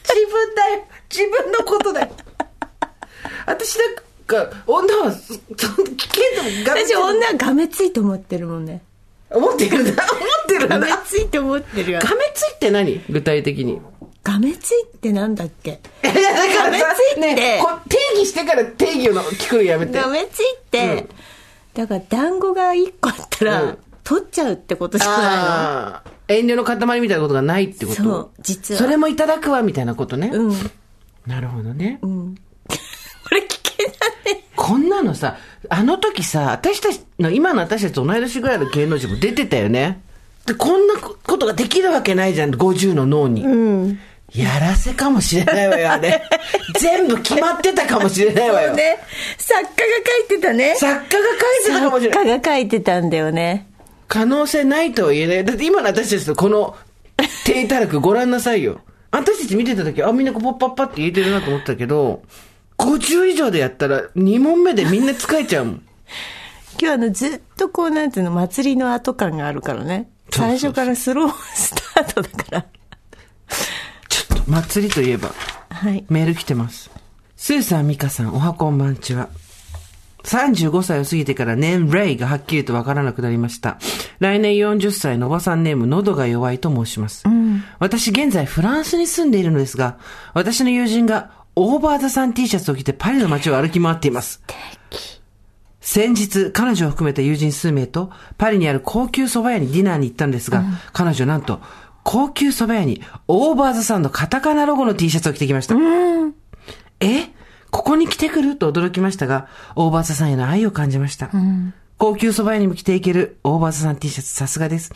[0.08, 0.12] た。
[0.16, 0.84] 自分だよ。
[1.12, 2.08] 自分のことだよ。
[3.46, 8.82] 私なんか、女は、そその危険でもがめつい私女はがめついと思ってるもんね。
[9.30, 10.04] 思ってるんだ。
[10.12, 10.80] 思ってるんだ。
[10.80, 12.00] がめがついと思ってるよ。
[12.00, 13.02] めついって何？
[13.10, 13.80] 具体的に。
[14.26, 15.80] がめついってなんだっけ？
[16.02, 19.94] だからがめさついってね定義してから定義を聞くのやめて。
[20.02, 21.08] がめついって、
[21.76, 26.04] だから団子が1個あったら、うん取っちゃうってことじゃなああ。
[26.28, 28.04] 遠慮の塊みたいなことがないってこと？
[28.04, 30.28] そう実はそれもいただくわ、みたいなことね。
[30.28, 30.54] いのうん。
[31.26, 31.98] なるほどね。
[32.04, 32.36] うん。
[33.28, 33.94] これ危険だ
[34.32, 34.44] ね。
[34.56, 35.38] こんなのさ、
[35.70, 40.02] あの時さ、私たちの、今の私たちと同い年ぐらいの芸能人も出てたよね。
[40.46, 43.44] で、こんなことができるわけないじゃん、50の脳に。
[43.44, 43.48] う
[43.88, 44.00] ん。
[44.36, 46.22] やらせかもしれないわよ、あれ。
[46.80, 48.74] 全部決まってたかもしれないわよ。
[48.74, 48.98] ね、
[49.38, 49.74] 作家が
[50.28, 50.76] 書いてたね。
[50.76, 52.18] 作家が書いてたかもしれない。
[52.20, 53.68] 作家が書いてたんだよね。
[54.08, 55.46] 可能性ないとは言えない。
[55.46, 56.76] だって今の私たちとこの
[57.46, 58.82] 低たらくご覧なさいよ。
[59.12, 62.22] 私たち見てた時、あ、みんなこうパッパッパって言えてるなと思ったけど、
[62.78, 65.82] 50以上でやったら2問目でみんな使えちゃうもん。
[66.78, 70.10] 今日あの、ずっとこう、なんていうの、祭りの後感があるからね。
[70.30, 72.66] 最初からスロースタートだから。
[74.48, 75.32] 祭りといえば、
[75.70, 76.06] はい。
[76.10, 76.92] メール来てます。
[77.36, 79.30] スーさん、ミカさん、おはこんばんちは。
[80.24, 83.78] 35歳を過ぎてから年齢がはっきりとわからなくなりました。
[84.20, 87.24] 来年40歳のおばさんネーム、喉が弱いと申します。
[87.80, 89.98] 私現在フランスに住んでいるのですが、
[90.34, 94.42] 私の友人がオーバーザさん T シャツを着てパリの街を歩き回っています。
[95.80, 101.62] 先日、彼女を含めた友人数名と、パリにある高級蕎麦屋にディナーに行ったんですが、彼女なんと、
[102.06, 105.76] 高級蕎麦屋に、オーバーザさんのカタカナロゴの T シャツを着てきました。
[107.00, 107.30] え？
[107.72, 108.58] ここに来てくる？
[108.58, 111.32] と驚きましたが、オーバーザさんへの愛を感じました。
[111.98, 114.94] 高級蕎麦屋にも着ていけるオーバーザさん T シャツさすがです。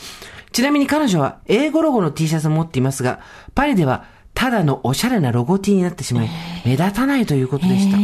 [0.51, 3.21] ちなみに彼女は英語ロゴの T シャツを持っていますが、
[3.55, 6.29] パリではただのおしゃれなロゴ T になってしまい、
[6.63, 7.97] 目立たないということでした。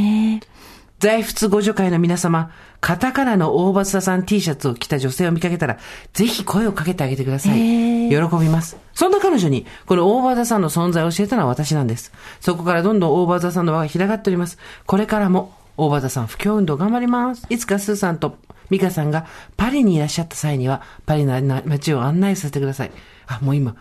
[0.98, 5.78] 在仏ご助会の皆様、カタカナの大バスタさん T シャツを着た女性を見かけたら、
[6.14, 8.10] ぜひ声をかけてあげてください。
[8.10, 8.78] 喜びます。
[8.96, 12.12] そんな彼女に、このオーバーザサンの存在を教えたのは私なんです。
[12.40, 14.58] そこからどんどんオーバーザサンの輪が広がっております。
[14.86, 17.46] これからも、オーバーザサン布教運動頑張ります。
[17.50, 18.38] いつかスーさんと
[18.70, 19.28] ミカさんが
[19.58, 22.92] パリにいらっしゃった際には、パリの街を案内させてください。
[23.28, 23.76] あ、もう今、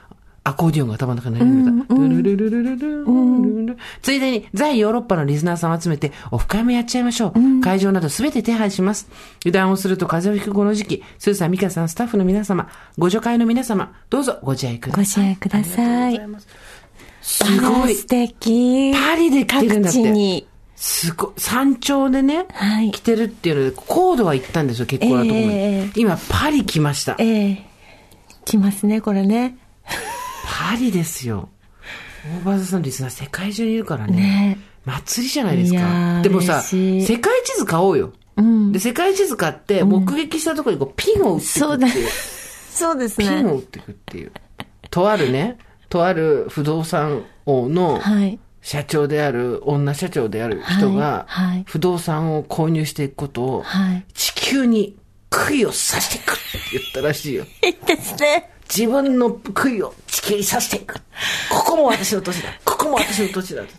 [0.46, 1.94] アコーディオンが頭の中に鳴りました。
[1.94, 7.61] ルルルルルルルルルついでに、在ヨーロッパのリスナーさんを集めて、オフ会もやっちゃいましょう。
[7.62, 9.09] 会場などすべて手配します。
[9.40, 15.04] 油断をすると風邪をひくこの時期、スーさん、ミカさん、スタッフの皆様、ご助会の皆様、どうぞご自愛ください。
[15.04, 16.20] ご自愛ください。
[17.22, 18.07] すごい素。
[18.07, 18.92] 敵。
[18.92, 20.46] パリで着てるんだって各地に。
[20.76, 21.30] すごい。
[21.38, 25.54] 山頂でね、はい着てるっていうので、高度は行ったんですよ、結構なところまで。
[25.54, 27.16] ええ今、パリ来ました。
[27.18, 27.66] ええ
[28.44, 29.57] 来ますね、これね。
[30.44, 31.48] パリですよ。
[32.37, 34.16] オーバーザさんのリスナー世界中にいるからね。
[34.16, 35.78] ね祭りじゃないですか。
[35.78, 38.12] ーでもさ、世界地図買おうよ。
[38.37, 42.09] うんで、世界地図買って、目撃したところにこうピンを打っていくっていう。
[42.70, 43.50] そうですピンね。
[43.50, 44.33] を打っていくっていう。
[44.90, 48.38] とあるね、とある不動産王のはい。
[48.62, 51.26] 社長である、女社長である人が
[51.66, 54.04] 不動産を購入していくことを、はい。
[54.14, 54.96] 地球に
[55.28, 56.40] 杭を刺していくって
[56.72, 57.44] 言ったらしいよ。
[57.62, 58.53] いいですね。
[58.68, 60.94] 自分の杭を地球に刺していく。
[61.50, 62.48] ここも私の土地だ。
[62.64, 63.62] ここも私の土地だ。
[63.62, 63.74] 結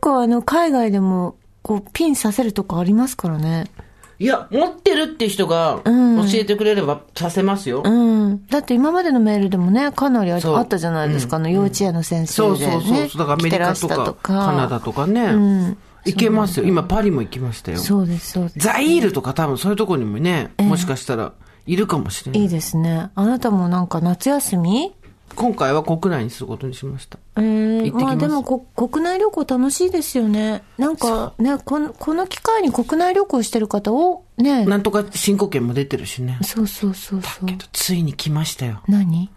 [0.00, 3.70] 構あの、海外でも、こう、ピンさせるとこありますからね。
[4.18, 7.82] いや、持ってるって人がうん教えてくれればさせますよ。
[7.84, 7.90] う
[8.28, 8.46] ん。
[8.46, 11.36] だって今までのメールでもね、かなりあったじゃないですか。
[11.36, 12.72] あの、幼稚園の先そう生で、ね。
[12.72, 13.18] そうそう。
[13.18, 15.22] だからアメリカと来てらしたかカナダとかね。
[15.22, 15.76] うん。
[16.06, 16.66] 行けますよ。
[16.66, 17.78] 今パリも行きましたよ。
[17.78, 18.58] そうです、そうです。
[18.60, 21.32] ザイールとか多分そういうところにもね、もしかしたら
[21.66, 22.42] いるかもしれない。
[22.42, 23.10] いいですね。
[23.14, 24.94] あなたもなんか夏休み？
[25.34, 27.18] 今回は国内にすることにしました。
[27.36, 30.62] えー、行ってきますまあでもこ国内旅行楽しいですよね。
[30.78, 34.64] なんかね、このこの機会に国内旅行してる方を、ね。
[34.64, 36.38] なんとか申告券も出てるしね。
[36.42, 37.54] そうそうそうそうけ。
[37.54, 38.82] ど、ついに来ましたよ。
[38.88, 39.30] 何？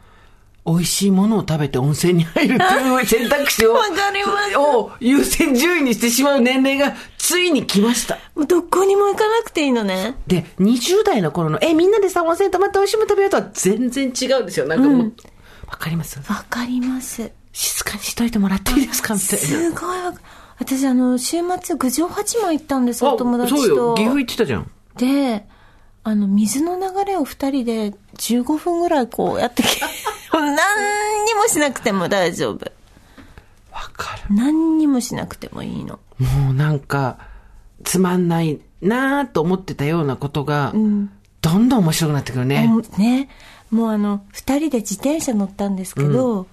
[0.65, 6.95] 美味しいものを食べて温泉に入るっていう選択肢を、 わかりますを優先順位にしてしまう年齢が
[7.29, 8.15] ついに来ました。
[8.35, 10.15] もうどこにも行かなくていいのね。
[10.27, 14.65] で、20代の頃の、え、みんなでさ、温泉泊まって美味しいもの食べようとは全然違うんですよ。
[14.67, 15.13] なんかもう、
[15.67, 16.19] わ、かります？
[16.27, 17.31] わかります。
[17.53, 19.13] 静かにしといてもらっていいですか？
[19.13, 19.45] みたいな。
[19.45, 20.19] すごいわか
[20.57, 23.57] 私あの、週末、郡上八幡行ったんですよ、お友達と。
[23.59, 23.93] そうよ。
[23.95, 24.71] 岐阜行ってたじゃん。
[24.97, 25.45] で、
[26.03, 29.79] あの、水の流れを二人で15分ぐらいこうやってき、
[30.33, 32.65] 何にもしなくても大丈夫。
[33.71, 34.35] わかる。
[34.35, 35.99] 何にもしなくてもいいの。
[36.19, 37.17] もうなんか、
[37.83, 40.79] つまんないなぁと思ってたようなことが、ど
[41.59, 42.67] んどん面白くなってくるね。
[42.67, 43.29] もうね、
[43.71, 46.47] もうあの、二人で自転車乗ったんですけど、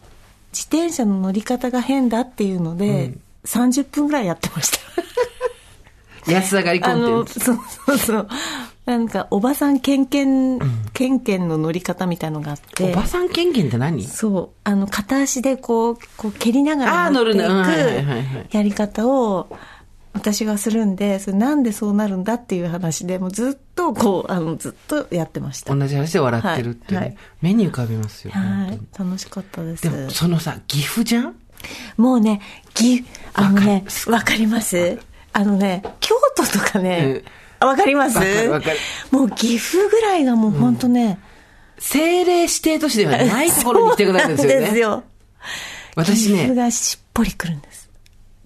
[0.52, 6.32] 自転車の乗り方が変だっていうので、30分ぐらいやってました。
[6.32, 7.40] 安上がりコンテンツ。
[7.40, 8.28] そうそうそう。
[8.86, 10.60] なんか、おばさんケンケン、
[10.92, 12.92] ケンケンの乗り方みたいのがあって。
[12.92, 14.04] おばさん権限って何？
[14.04, 14.48] そう。
[14.62, 19.48] あの、片足でこう、こう蹴りながら乗っていくやり方を、
[20.12, 25.74] 私がするんで、それなんでそうなるんだっていう話で、もうずっとこう、あの、ずっとやってました。
[25.74, 28.32] 同じ話で笑ってるっていうね、はいはい目に浮かびますよ。
[28.32, 28.80] はい。
[28.98, 29.82] 楽しかったです。
[29.82, 31.34] でも、そのさ、岐阜じゃん？
[31.96, 32.40] もうね、
[32.74, 34.98] ぎ、あのねわか、わかります
[35.32, 37.22] あのね、京都とかね、
[37.60, 38.18] わかります
[39.10, 41.18] もう岐阜ぐらいがもう本当ね、
[41.76, 44.80] 政令指定都市ではないところに来てくれるんですよそうなんですね。
[44.80, 45.04] よ。
[45.96, 47.86] 私岐阜ね、がしっぽりくるんです。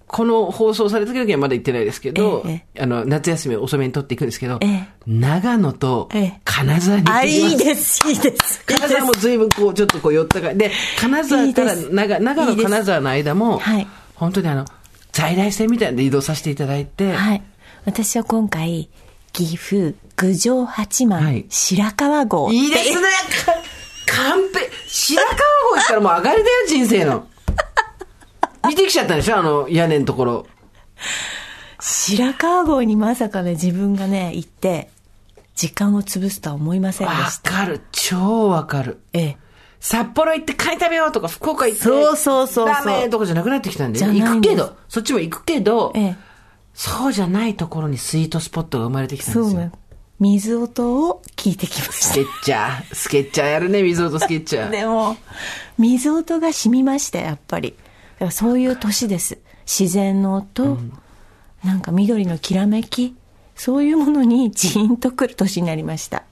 [0.07, 7.49] この放送された時はまだ行ってないですけど、えあの、夏休み遅めに取っていくんですけど、ええ長野とええ金沢に行っあ、てきます。
[7.49, 8.65] いいです、いいです。
[8.65, 10.53] 金沢も随分こう、ちょっとこう寄ったから。
[10.53, 14.65] で、金沢から長長野金沢の間も、はい本当にあの、
[15.13, 17.41] 在来線みたいなんで移動させていただいて、はい。
[17.85, 18.89] 私は今回、
[19.33, 22.51] 岐阜、郡上八幡、はい白川郷。
[22.51, 23.07] いいですね
[23.45, 23.53] か
[24.23, 27.27] 完璧白川郷行ったらもう上がりだよ、人生の。
[28.67, 29.37] 見てきちゃったんでしょ？
[29.37, 30.45] あの屋根のところ。
[31.79, 34.89] 白川郷にまさかね、自分がね、行って、
[35.55, 37.51] 時間を潰すとは思いませんでわした。
[37.51, 37.81] かる。
[37.91, 39.01] 超わかる。
[39.13, 39.37] ええ。
[39.79, 41.83] 札幌行ってカニ食べようとか、福岡行って。
[41.83, 46.15] そうそうそうそうダメとかじゃなくなってきたんで、行くけど、そっちも行くけど、ええ。
[46.73, 49.71] そうじゃないところにスイートスポットが生まれてきたんですよ。
[50.19, 52.95] 水音を聞いてきましスケッチャー。
[52.95, 54.67] スケッチャーやるね、水音スケッチャた。
[54.67, 54.71] ー。
[54.71, 55.17] でも、
[55.79, 57.71] 水音が染みました、やっぱり。
[57.71, 59.39] だからそういう年です。
[59.65, 60.77] 自然の音、
[61.63, 63.15] なんか緑のきらめき、
[63.55, 66.23] そういうものにジーンとくる年になりました。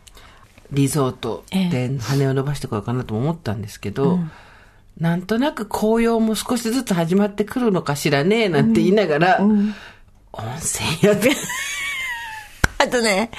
[0.72, 4.20] リゾートで羽を伸ばしてこようかなとも思ったんですけど、
[5.00, 9.42] なんとなく紅葉も少しずつ始まってくるのかしらね、なんて言いながら、
[10.34, 11.36] 温泉やって、
[12.78, 13.32] あとね、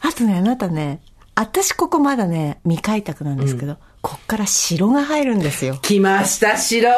[0.00, 1.00] あとね、あなたね、
[1.34, 5.78] 私ここまだね、未開拓なんですけど、こっから城が入るんですよ。
[5.82, 6.90] 来ました、城。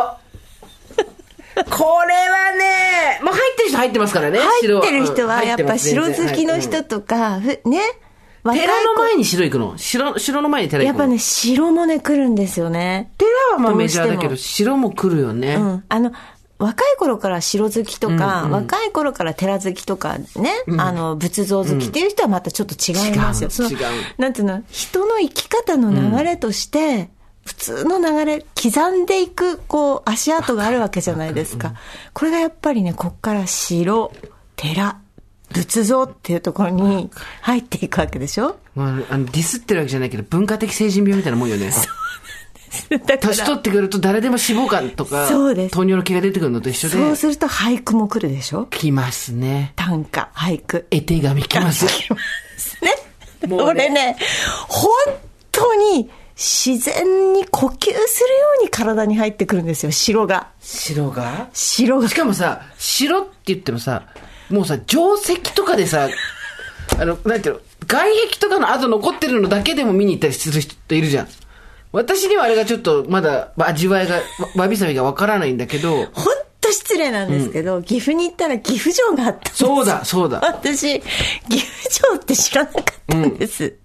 [1.70, 6.58] これはね、もう入ってる人入ってますからね、入ってる人は、うんやっぱ城好きの。
[6.60, 7.80] 人とか、ふね、
[8.44, 9.78] 寺の子前に城行くの？
[9.78, 10.98] 城、城の前に寺行くの？
[11.00, 13.12] やっぱね、城もね、来るんですよね。
[13.18, 15.54] 寺はまあメジャーだけど、城も来るよね。
[15.54, 15.84] うん。
[15.88, 16.12] あの、
[16.62, 23.50] 若い頃から城好きとか、若い頃から寺好きとかね、あの、仏像好きっていう人はまたちょっと違いますよ。
[23.50, 23.84] その違う違う
[24.18, 27.10] なんていうの、人の生き方の流れとして、
[27.44, 31.74] 普通の流れ、刻んでいく、こう、足跡があるわけじゃないですか。
[32.14, 34.12] これがやっぱりね、こっから城、
[34.54, 34.98] 寺、
[35.52, 37.10] 仏像っていうところに
[37.42, 38.56] 入っていくわけでしょ？
[38.74, 41.70] まあ、あのディスってるわけじゃないけど、文化的成人病みたいなもんよね。
[42.88, 48.66] 年取ってくると誰でも脂肪肝とか、そうです糖尿の毛が出てくるのと一緒で、そうすると俳句も来るでしょ？
[48.66, 49.72] 来ますね。
[49.76, 50.86] 短歌、俳句。
[50.90, 51.86] 絵手紙来ます。
[51.86, 52.16] 来ま
[52.56, 52.90] すね。
[53.46, 54.16] ね俺ね、
[54.68, 58.00] 本当当に自然に呼吸するよ
[58.60, 60.48] うに体に入ってくるんですよ、白が。
[60.60, 61.50] 白が？
[61.52, 62.14] 白がし。
[62.14, 64.06] かもさ、白って言ってもさ、
[64.50, 66.08] もうさ、定石とかでさ、
[66.98, 71.28] あの、なんていうの、外壁とかの跡残ってるのだけでも見に行ったりする人いるじゃん。
[71.92, 74.22] 私にはあれがちょっとまだ味わいが、わ
[74.56, 76.06] わびさびがわからないんだけど、ほん
[76.60, 80.40] と失礼なんですけど、岐阜に行ったら岐阜城があったんですそうだ、そうだ。
[80.42, 83.76] 私、岐阜城って知らなかったんです。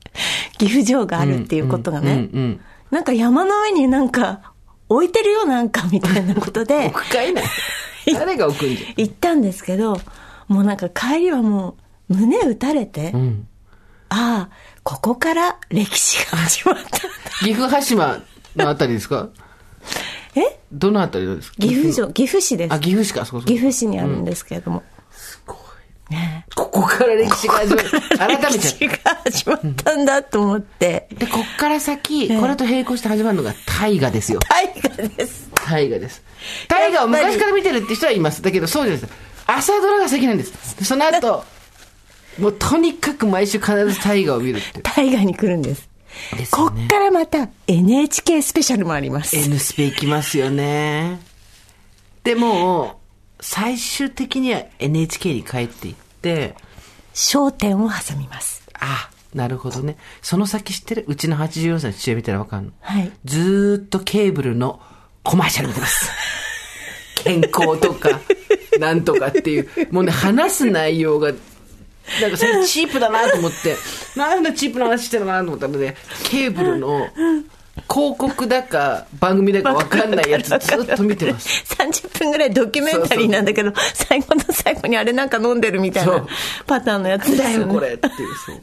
[0.57, 2.11] 岐阜城があるっていうことがね。
[2.11, 4.53] うんうんなんか山の上になんか
[4.89, 7.45] 置いてるよなんかみたいなことで 置くかいない。
[8.13, 8.93] 誰が置くんじゃ。
[8.95, 9.99] 行ったんですけど、
[10.47, 11.75] もうなんか帰りはも
[12.09, 13.47] う胸打たれて、うん。
[14.09, 16.99] ああ、ここから歴史が始まった。
[17.45, 18.23] 岐阜羽島
[18.55, 19.27] のあたりですか？
[20.33, 20.59] え？
[20.71, 21.57] どのあたりですか？
[21.59, 22.79] 岐阜城、岐阜市ですあ、。
[22.79, 23.47] 岐阜市か、そうそう。
[23.49, 24.83] 岐阜市にあるんですけれども。
[25.11, 25.57] すごい。
[26.13, 27.89] ねここから歴史が始まる。
[28.17, 31.09] 改め歴ちゃ史が始まったんだと思って。
[31.17, 34.39] で、こっから先、これと並行して始まるのが大河ですよ。
[34.49, 35.49] 大河です。
[35.67, 36.23] 大河です。
[36.69, 38.41] 大河を昔から見てるって人はいます。
[38.41, 39.13] だけど、そうじゃないです。
[39.47, 40.77] 朝ドラが先なんです。
[40.77, 41.43] でその後、
[42.39, 44.81] もうとにかく毎週必ず大河を見るって。
[44.81, 45.89] 大河に来るんです。
[46.35, 49.35] ですねっからまた NHK スペシャルもあります。
[49.37, 51.19] N スペ行きますよね。
[52.23, 52.99] でも、
[53.39, 56.55] 最終的には NHK に帰っていって、
[57.13, 58.63] 焦点を挟みます。
[58.73, 59.97] あ、なるほどね。
[60.21, 62.71] その先知ってるうちの84歳の父親見たらわかんの。
[62.81, 63.11] はい。
[63.25, 64.79] ずーっとケーブルの
[65.23, 66.11] コマーシャル見てます。
[67.23, 68.19] 健康とか、
[68.79, 71.33] なんとかっていう、もうね、話す内容が、
[72.21, 73.75] なんかそれチープだなと思って、
[74.15, 77.07] なんでチープな話してるのかなと思ったので、ケーブルの
[77.89, 81.63] 広告だか番組だかわかんないやつずっと見てます。
[81.77, 86.25] 30分ぐらいドキュメンタリーなんだけど、最後の最後にあれなんか飲んでるみたいな
[86.65, 87.53] パターンのやつですよね。
[87.53, 88.13] だよこれっていう、
[88.45, 88.61] そう。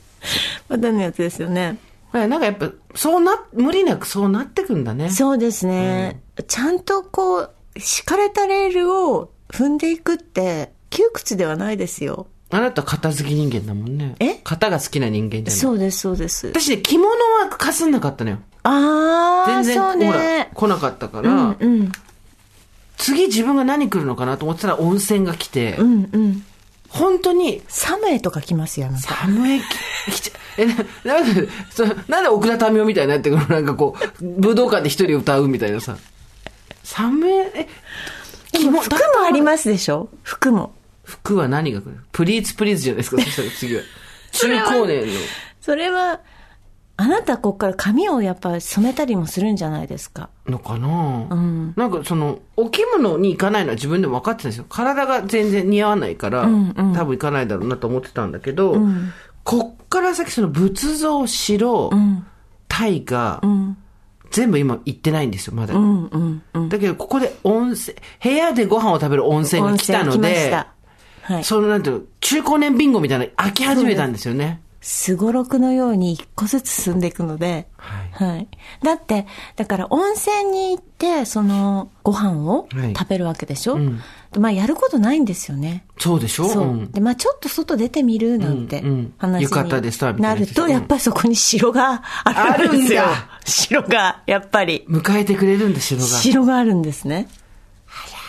[0.69, 1.77] パターンのやつですよね。
[2.13, 5.11] まあなんかやっぱ、そうな、無理なくそうなってくんだね。
[5.11, 6.21] そうですね。
[6.47, 12.29] ちゃんとこう、敷かれたレールを踏んでいくって、窮屈ではないですよ。
[12.57, 14.15] あなた片付き人間だもんね。
[14.21, 14.39] え？
[14.45, 15.53] 型が好きな人間じゃない。
[15.53, 16.47] そうです、そうです。
[16.47, 18.39] 私ね、着物はかすんなかったのよ。
[18.63, 20.51] ああ、全然、そうほらね、。
[20.55, 21.93] 来なかったから、うん、うん、
[22.97, 26.45] 次自分が何来るのかなと思ってたら温泉が来て、うん、うん。
[26.91, 29.15] 本当にサムエとか来ますよ、あなた。
[29.17, 29.61] 寒い
[30.07, 30.75] き来ちゃ、え、な、
[31.23, 33.49] なんで、そなんで奥田民生みたいになってくるの？
[33.49, 35.97] なんかこう、武道館で一人歌うみたいなさ。
[36.85, 37.69] 寒い、え、
[38.53, 40.09] でも服もありますでしょ？
[40.23, 40.73] 服も。
[41.05, 41.99] 服は何が来る？
[42.13, 43.83] プリーツプリーツじゃないですか、 そしたら次は。
[44.33, 44.49] 中
[44.81, 45.13] 高年の。
[45.61, 46.21] それは、
[46.97, 50.29] あなたここから髪をやっぱ染めたりもするんじゃないですか？
[50.47, 54.67] のかな、んなんかその、お着物に行かないのは自分でも分かってたんですよ。
[54.69, 59.13] 体が全然似合わないから、んうん多分行かないだろうなと思ってたんだけど、ん
[59.43, 62.25] こっから先その仏像、城、うん、
[62.69, 63.77] 大河、うん、
[64.31, 65.75] 全部今行ってないんですよ、まだ。
[65.75, 66.69] うん、うん、うん。
[66.69, 70.69] だけど、ここで温泉、部屋でご飯を食べる温泉が来たのでた、
[71.25, 71.45] はい。
[71.45, 74.61] そのなんていうの、中高年ビンゴみたいなの飽き始めたんですよね。
[74.87, 78.33] すごろくのように一個ずつ進んでいくので、はい。
[78.33, 78.49] はい。
[78.83, 83.99] だって、だから温泉に行って、その、ご飯をはい食べるわけでしょ、ん
[84.31, 85.87] でまあ、やることないんですよね。
[85.99, 86.49] そうでしょ？
[86.51, 86.67] そう。
[86.67, 93.41] んで、まあ、ちょっと外出てみるなんてうんうん話になると、やっぱりそこに城があるんですよあるんだ。
[93.47, 94.85] 城が、やっぱり。
[94.91, 96.07] 迎えてくれるんです、城が。
[96.07, 97.27] 城があるんですね。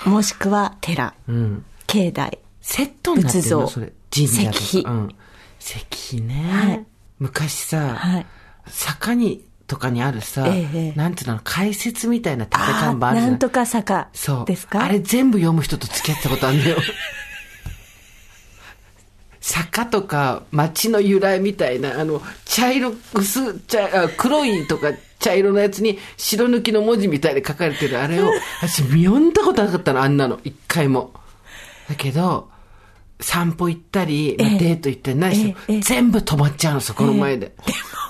[0.05, 1.65] もしくは寺、うん。
[1.85, 2.39] 境内。
[2.67, 3.93] セットになってるのそれ。
[4.13, 4.49] 神社。
[4.49, 5.15] 石碑うん。
[5.59, 6.49] 石碑ね。
[6.51, 6.85] はい
[7.19, 8.25] 昔さ、はい。
[8.67, 14.45] 坂に、とかにあるさ、ええなんていうの、解説みたいな縦あ看板あるじゃなんとか坂そう。
[14.45, 14.83] ですか？
[14.83, 16.77] あれ全部読む人と付き合ったことあるんだよ。
[19.39, 30.39] 坂とか町の由来みたいな、あの、茶色、薄茶、あ黒いとか茶色のやつに白抜きの文字みたいで書かれてるあれを、私読んだことなかったの、あんなの。
[30.43, 31.13] 一回も。
[31.87, 32.49] だけど、
[33.19, 37.55] 散歩行ったり、まあええデート行ったりないし、全部止まっちゃうの、そこの前で。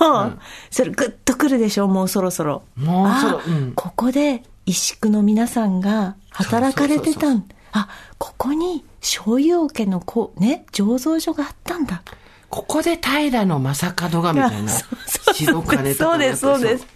[0.00, 0.38] もう、
[0.70, 2.62] それグッとくるでしょ、もうそろそろ。
[2.76, 7.48] もうそろあうんここで石工の皆さんが働かれてたん。
[7.72, 7.88] あ、
[8.18, 12.02] ここに醤油桶のこう、ね、醸造所があったんだ。
[12.48, 14.72] ここで平の正門がみたいな。
[15.94, 16.86] そうです、そうです。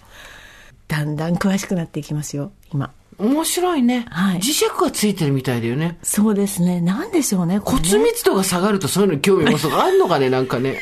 [0.88, 2.92] だんだん詳しくなっていきますよ、今。
[3.20, 5.98] 面白いね、はい磁石がついてるみたいだよね。
[6.02, 6.80] そうですね。
[6.80, 10.80] なんでしょうね、ね骨密度が下がるとそういうのに興味持つとかあんのかね、 なんかね。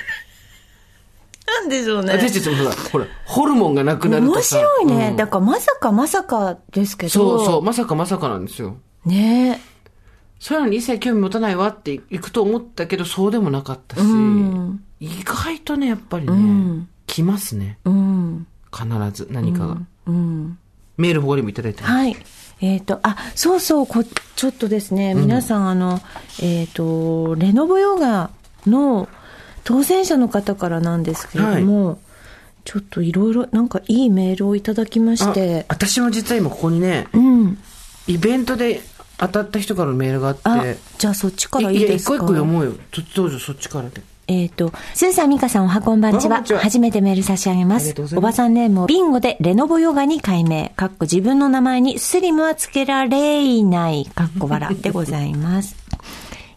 [1.46, 2.12] なんでしょうね。
[2.12, 4.58] 私たちもほら、ほら、ホルモンがなくなると面さ。
[4.58, 5.08] 白いね。
[5.10, 7.10] うんだからまさかまさかですけど。
[7.10, 8.76] そうそう、まさかまさかなんですよ。
[9.04, 9.60] ね
[10.38, 17.78] そういうのに一切興味持たないわっていくと思ったけど、そうでもなかったし、ん意外とね、やっぱりね、ん来ますね。
[17.84, 18.46] うん。
[18.72, 19.78] 必ず何かが。
[20.06, 20.58] うん。
[20.98, 21.92] メール他にもいただいてます。
[21.92, 22.16] はい。
[22.60, 26.00] えっ、と、あ、そうそう、こ、ちょっとですね、皆さん、あの、
[26.42, 28.30] えっ、と、レノボヨガ
[28.66, 29.08] の
[29.64, 32.00] 当選者の方からなんですけれども、
[32.64, 37.58] ちょっといろいろ、なんかいいメールをいただきましてあ、私も実は今ここにね、うん。
[38.08, 38.80] イベントで
[39.18, 40.64] 当たった人からのメールがあって、あ、
[40.98, 42.16] じゃあそっちからいいやですか？
[42.16, 42.72] 一個一個読もうよ。
[42.72, 44.02] どどうぞそっちからで。
[44.28, 46.44] えっ、と、スーさん、ミカさん、おはこんばんちは。
[46.44, 50.72] 初めてメール差し上げますますおばさんネームをビンゴでレノボヨガに改名。
[50.76, 54.04] かっこ自分の名前にスリムはつけられない。
[54.04, 55.76] かっこ笑でございます。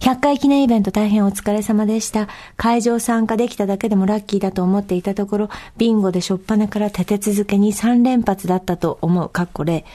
[0.02, 2.28] 100回記念イベント大変お疲れ様でした。
[2.58, 9.30] 会場参加できただけでもラッキーだと思っていたところ、ビンゴでしょっぱなから立て続けに3連発だったと思う。
[9.30, 9.86] かっこ例。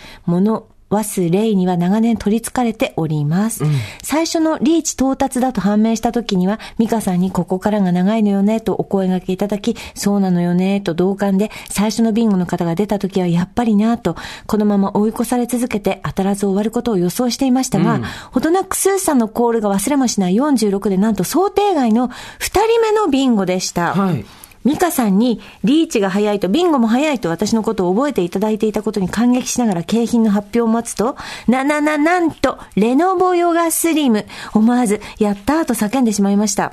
[0.91, 3.64] 物、わす霊には長年取り憑かれております。
[4.03, 14.16] 最初のリーチ到達だと判明した時には、ミカさんにここからが長いのよねとお声掛けいただき、そうなのよねと同感で、最初のビンゴの方が出た時はやっぱりなと、
[14.47, 23.95] このまま追い越され続けて当たらず終わることを予想していましたが、ほどなくスーさんのコールが忘れもしない46でなんと想定外の2人目のビンゴでした。
[23.95, 24.24] はい。
[24.67, 34.27] ミカさんに、リーチが早いと、ビンゴも早いと私のことを覚えていただいていたことに感激しながら景品の発表を待つと、な、な、な、なんと、レノボヨガスリム。
[34.55, 36.73] 思わず、やったーと叫んでしまいました。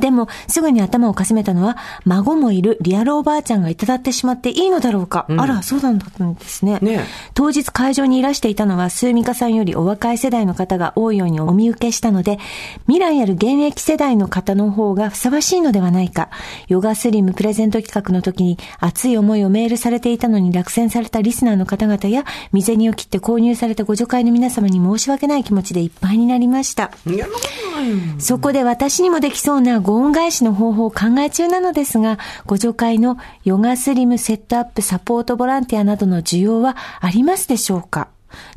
[0.00, 5.26] でも、すぐに頭をかすめたのは、孫もいるリアルおばあちゃんがいただってしまっていいのだろうか。
[5.28, 6.78] あら、そうなんだったんですね。
[6.80, 12.38] ねえ当日会場にいらしていたのは、スーミカさんよりお若い世代の方が多いようにお見受けしたので、
[12.86, 16.30] 未来ある現役世代の方の方がふさわしいのではないか。
[16.68, 26.90] ヨガスリムプレゼント企画の時に熱い思いをメールされていたのに落選されたリスナーの方々や、未銭を切って購入されたご助会の皆様に申し訳ない気持ちでいっぱいになりました。
[28.18, 38.06] そこで私にもできそうなご恩返しの方法を考え中なのですが、ご助会のヨガスリムセットアップサポートボランティアなどの需要はありますでしょうか？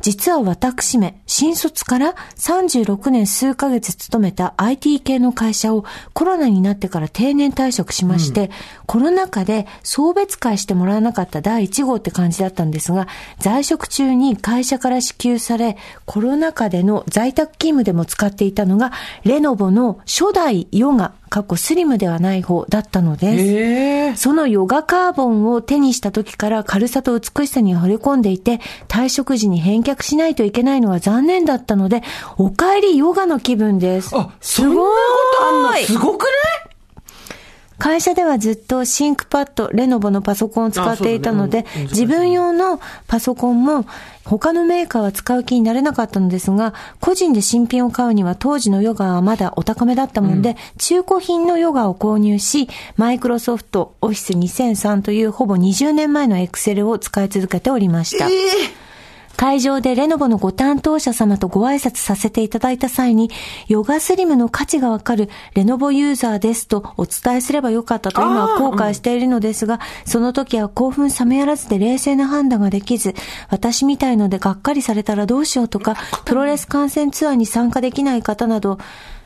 [0.00, 8.52] 実は私め、新卒から36年数ヶ月勤めた IT 系の会社をコロナになってから定年退職しまして、
[8.86, 13.08] コロナ禍で送別会してもらわなかった第1号って感じだったんですが、
[13.40, 18.92] 在職中に会社から支給され、コロナ禍での在宅勤務でも使っていたのが、
[19.24, 23.44] レノボの初代ヨガ、過去スリムではない方だったのです。
[23.44, 32.02] ええそのヨガカーボンを手にした時から軽さと美しさに惚れ込んでいて、退職時に返却しないといけないのは残念だったので、
[32.38, 34.10] お帰りヨガの気分です。
[34.16, 34.86] あ、そんなこ
[35.40, 35.72] とあんの？
[35.78, 36.30] すごくない？
[37.78, 41.66] 会社ではずっとシンクパッド、レノボのパソコンを使っていたので、ね。
[41.76, 41.82] うん。
[41.84, 43.84] 自分用のパソコンも
[44.24, 58.28] 他のメーカーは使う気になれなかったのですが、個人で新品を買うには当時のヨガはまだお高めだったもんで、中古品のヨガを購入し、マイクロソフトオフィス2003というほぼ20年前のエクセルを使い続けておりました。
[59.36, 63.30] 会場でレノボのご担当者様とご挨拶させていただいた際に、
[63.68, 73.14] ヨガスリムの価値がわかるレノボユーザーですとお伝えすればよかったと今は後悔しているのですが、その時は興奮冷めやらずで冷静な判断ができず、
[73.50, 78.78] 私みたいのでがっかりされたらどうしようとか、プロレス観戦ツアーに参加できない方など、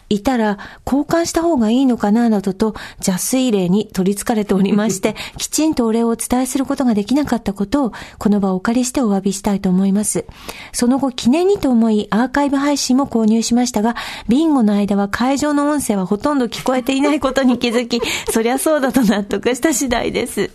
[0.09, 2.75] いたら交換した方がいいのかななどと
[3.07, 10.25] 邪推令に取り憑かれておりまして、 きちんとお礼をお伝えすることができなかったことを、この場をお借りしてお詫びしたいと思います。
[10.73, 13.97] その後、記念にと思いアーカイブ配信も購入しましたが、
[14.29, 18.01] ビンゴの間は会場の音声はほとんど聞こえていないことに気づき、
[18.33, 20.51] そりゃそうだと納得した次第です。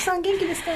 [0.00, 0.70] さん元気ですか？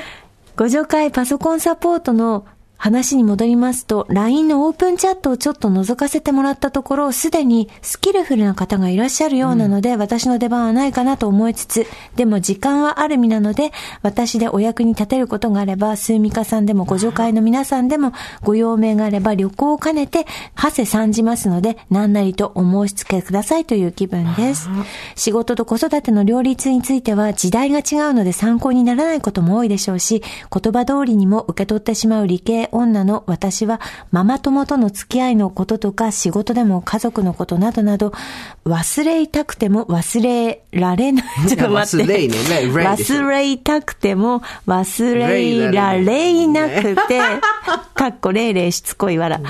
[0.56, 2.44] ご助会パソコンサポートの
[2.78, 13.72] 話に戻りますと、LINE のオープンチャットをちょっと覗かせてもらったところ、すでにスキルフルな方がいらっしゃるようなので、私の出番はないかなと思いつつ、でも時間はある身なので、
[14.02, 18.12] 私でお役に立てることがあれば、スーミカさんでもご助会の皆さんでも、
[18.44, 24.68] ご用命があれば旅行を兼ねて、ハセ参じますので、何なりとお申し付けくださいという気分です。
[25.16, 30.22] 仕事と子育ての両立については時代が違うので参考にならないことも多いでしょうし、
[30.52, 38.12] 言葉通りにも受け取ってしまう理系女の私は、ママ友との付き合いのこととか仕事でも家族のことなどなど、
[38.64, 41.24] 忘れたくても忘れられない。
[41.48, 42.04] ちょっと待って。
[42.04, 42.34] 忘れね
[42.72, 47.20] 忘れたくても忘れられなくて、
[47.94, 49.40] かっこれいれいしつこいわら。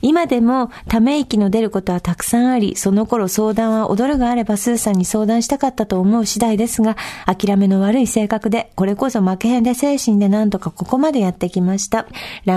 [0.00, 6.96] 今でもため息の出ることはたくさんあり、その頃相談は踊るがあればスーさんに相談したかったと思う次第ですが、
[7.26, 12.06] 諦めの悪い性格で、これこそ負けへんで精神でなんとかここまでやってきました。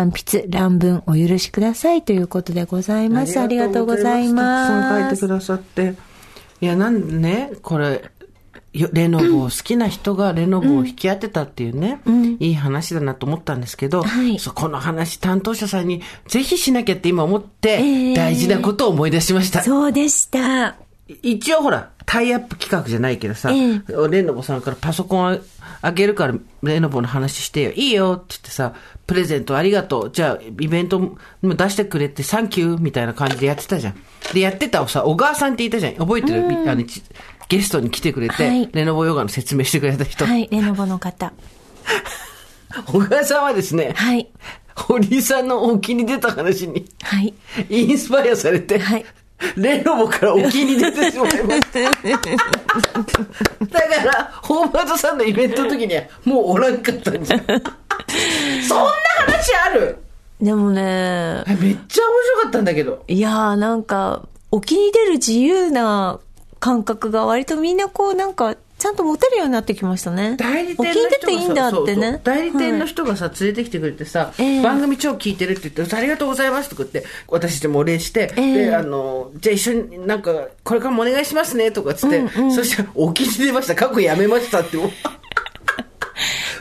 [0.06, 3.40] 乱筆、乱文お許しくださいということでございます。
[3.40, 5.16] ありがとうございたくさん書います。
[5.16, 5.96] てくださって。
[6.62, 8.12] いや、なんね、これ、
[8.74, 12.02] よレノボを好きな人が レノボを引き当てたっていうね、
[12.40, 19.64] いい話だなと思ったんですけど、はいそうこの話担当者さんにぜひしなきゃって今思って、ええ大事なことを思い出しました。
[19.64, 20.76] そうでした。
[21.22, 25.40] 一応ほら、タイアップ企画じゃないけどさ、えレノボさんからパソコン
[25.86, 27.72] ああげるからレノボの話してよ。
[27.72, 28.74] いいよって言ってさ、
[29.06, 30.12] プレゼントありがとう。
[30.12, 33.96] じゃあ、イベントも出してくれてサンキューみたいな感じでやってたじゃん。
[34.34, 35.96] で、やってたさ、小川さんっていたじゃん。
[35.96, 37.04] 覚えてる、あのち
[37.48, 40.26] ゲストに来てくれて、はいレノボヨガの説明してくれた人。
[40.26, 41.34] はい、レノボの方。
[42.88, 44.28] 小川さんはですね、はい。
[44.76, 47.34] 堀井さんの沖に出た話にはい。
[47.70, 49.06] インスパイアされて、はい
[49.58, 51.82] レノボから沖に出てしまいました。
[51.82, 52.00] だか
[54.06, 57.42] ら、ホーバードさんのイベントの時にはもうおらんかったんじゃん。
[58.68, 59.98] そんな話ある？
[60.42, 63.04] でもね、めっちゃ面白かったんだけど。
[63.08, 66.20] いやーなんか、沖に出る自由な
[66.60, 70.36] 感覚が割とみんなこうなんか、ちゃんと持てるようになってきましたね。
[70.38, 72.20] 代理店の人いいんだってね。
[72.24, 82.22] 代理店のはい人がさ、連れてきてくれてさ、ええ番組超聞いてるって言って、ありがとうございますとか言って、私たちもお礼して、ええで、あの、じゃあ一緒になんか、これからもお願いしますねとかつって、
[82.54, 84.78] そしたら、沖に出ました、過去やめましたって。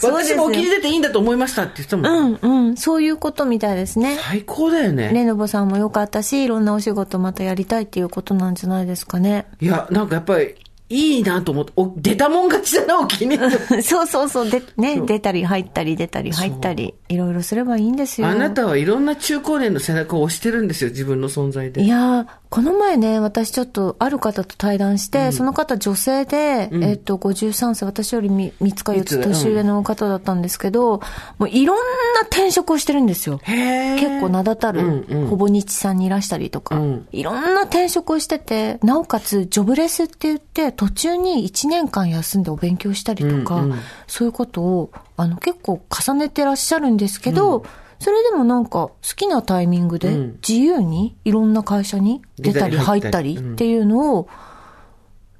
[0.02, 2.38] 私も沖に出ていいんだと思いましたって言ってたもん。
[2.40, 4.18] うんうん、そういうことみたいですね。
[4.20, 5.10] 最高だよね。
[5.12, 9.46] レノボさんも良かったし、いろんなお仕事またやりたいっていうことなんじゃないですかね。
[9.60, 10.54] いや、なんかやっぱり、
[10.90, 13.38] いいなと思って、お出たもん勝ちだな、沖に。
[13.82, 18.28] そうそうそう、で、ね、出たり入ったり出たり入ったり、いろいろすればいいんですよ。
[18.28, 21.82] あなたはいろんな中高年の背中を押してるんですよ、自分の存在で。
[21.82, 31.00] いやー、この前ね、私ちょっとある方と対談して、その方女性で、えっと、53歳、私より3つか4つ年上の方だったんですけど、
[31.38, 31.82] もういろんな
[32.30, 33.40] 転職をしてるんですよ。
[33.44, 35.26] 結構名だたる、うんうん。
[35.30, 37.08] ほぼ日さんにいらしたりとか、うん。
[37.10, 43.78] いろんな転職をしてて、なおかつジョブレスって言って、途中に1年間休んでお勉強したりとか、うんうん。
[44.06, 47.64] そういうことを、あの、結構重ねてらっしゃるんですけど、
[48.04, 50.38] それでもなんか好きなタイミングでうん。
[50.46, 54.28] 自由にいろんな会社に出たり入ったたりりっていうのを、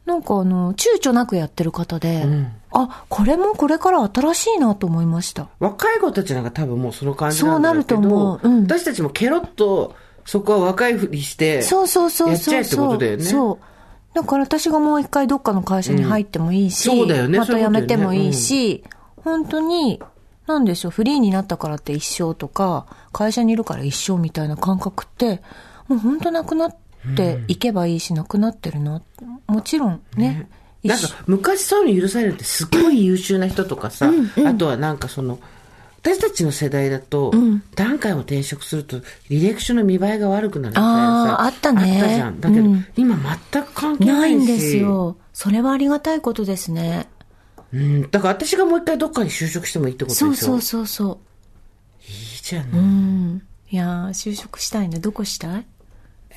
[0.07, 2.57] なんかあの、躊躇なくやってる方で、ん。
[2.71, 5.49] あ、これもこれから新しいなと思いました。
[5.59, 8.49] 若い子たちなんか多分もうその感じなんだけどそうなると思う。
[8.49, 8.63] うん。
[8.63, 9.95] 私たちもケロッと
[10.25, 12.89] そこは若いふりしてそうそうそうやっちゃえってこ。
[12.93, 13.25] とだよね。
[13.25, 14.15] そう。
[14.15, 16.97] だから私がもう一回どっかの会社に入ってもいいし、うん。
[16.97, 17.39] そうだよね。
[17.39, 18.85] また辞めてもいいし、
[19.17, 20.01] 本当に、
[20.47, 25.43] なんでしょう、フリーになったからって一生とか、会社にいるから一生みたいな感覚って、
[25.89, 26.77] もう本当なくなっ
[27.17, 29.03] ていけばいいし、なくなってるな。
[29.47, 30.49] もちろんね。
[30.83, 34.11] 一なんか昔そういうの許されるってすっごい優秀な人とかさ、
[34.47, 35.39] あとはなんかその
[36.03, 37.33] 私たちの世代だと、
[37.77, 38.99] 何回も転職すると
[39.31, 43.17] 履歴書の見栄えが悪くなるみたいなさあーあったねあったじゃんだけど、うん今
[43.53, 45.17] 全く関係なないんですよ。
[45.33, 47.09] それはありがたいことですね。
[47.75, 50.27] うん、だから私がもう一回どっかに就職してもいいってことでしょ？
[50.27, 51.21] そうそうそうそ
[52.09, 52.69] いいじゃん、う。
[52.73, 53.43] うん。
[53.71, 55.01] いやー、就職したいね。
[55.01, 55.61] どこしたい？
[55.61, 55.65] う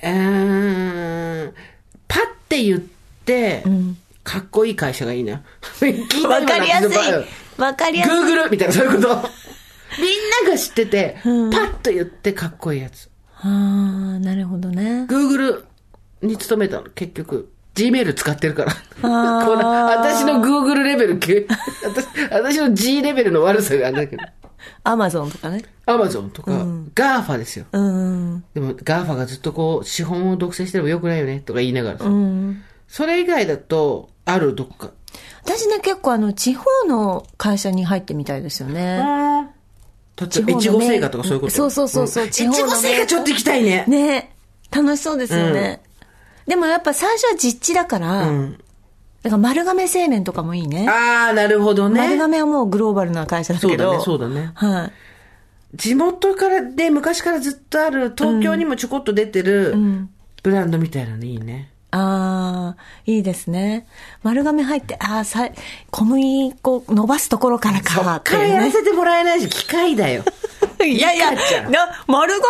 [0.05, 1.53] ーん
[2.07, 5.43] パッて言って、んかっこいい会社がいいな。
[6.27, 7.61] わかりやすい。
[7.61, 8.15] わかりやすい。
[8.15, 9.07] グーグルみたいな、そういうこと。
[9.07, 13.09] みんなが知ってて、うんパッと言ってかっこいいやつ。
[13.35, 15.05] ああ、なるほどね。
[15.07, 15.65] グーグル
[16.21, 17.51] に勤めたの、結局。
[17.77, 18.73] Gmail 使ってるから。
[19.01, 21.45] この私の Google レベル、私
[22.31, 24.23] 私の G レベルの悪さがあるんだけど。
[24.83, 25.63] アマゾンとかね。
[25.85, 26.51] Amazon とか、
[26.95, 27.65] GAFA ですよ。
[27.71, 28.43] うん。
[28.53, 32.05] でも GAFA がずっとこう、資本を独占してればよくないよね、とか言いながらさ。
[32.05, 32.63] うん。
[32.87, 34.91] それ以外だと、あるどっか。
[35.43, 38.97] 私ね、結構あの、地方の会社に入ってみたいですよね。
[40.19, 41.53] 例えば、越後製菓とかそういうこと？
[41.53, 43.85] そうそうそうそう、ん越後製菓ちょっと行きたいね。
[43.87, 44.35] ね
[44.71, 45.81] 楽しそうですよね。
[46.47, 48.51] でもやっぱ最初は実地だから、うん。
[49.23, 50.87] だから丸亀製麺とかもいいね。
[50.89, 51.99] あー、なるほどね。
[51.99, 54.01] 丸亀はもうグローバルな会社だけど。
[54.01, 54.51] そうだね、そうだね。
[54.55, 54.91] はい。
[55.75, 60.09] 地元からで、昔からずっとある、東京にもちょこっと出てる、ん
[60.43, 61.71] ブランドみたいなのいいね。
[61.91, 63.85] ああ、いいですね。
[64.23, 65.49] 丸亀入って、ああ、さ、
[65.91, 70.23] 小麦粉伸ばすところからそか、っからやらせてもらえないし、機械だよ。
[70.85, 71.31] いやいや、
[72.07, 72.41] 丸亀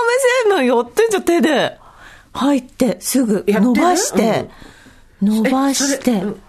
[0.46, 1.78] 製麺やってんじゃん、手で。
[2.38, 4.50] 入って、すぐ、伸ばして、
[5.22, 6.12] 伸ばして。
[6.14, 6.40] う、ん。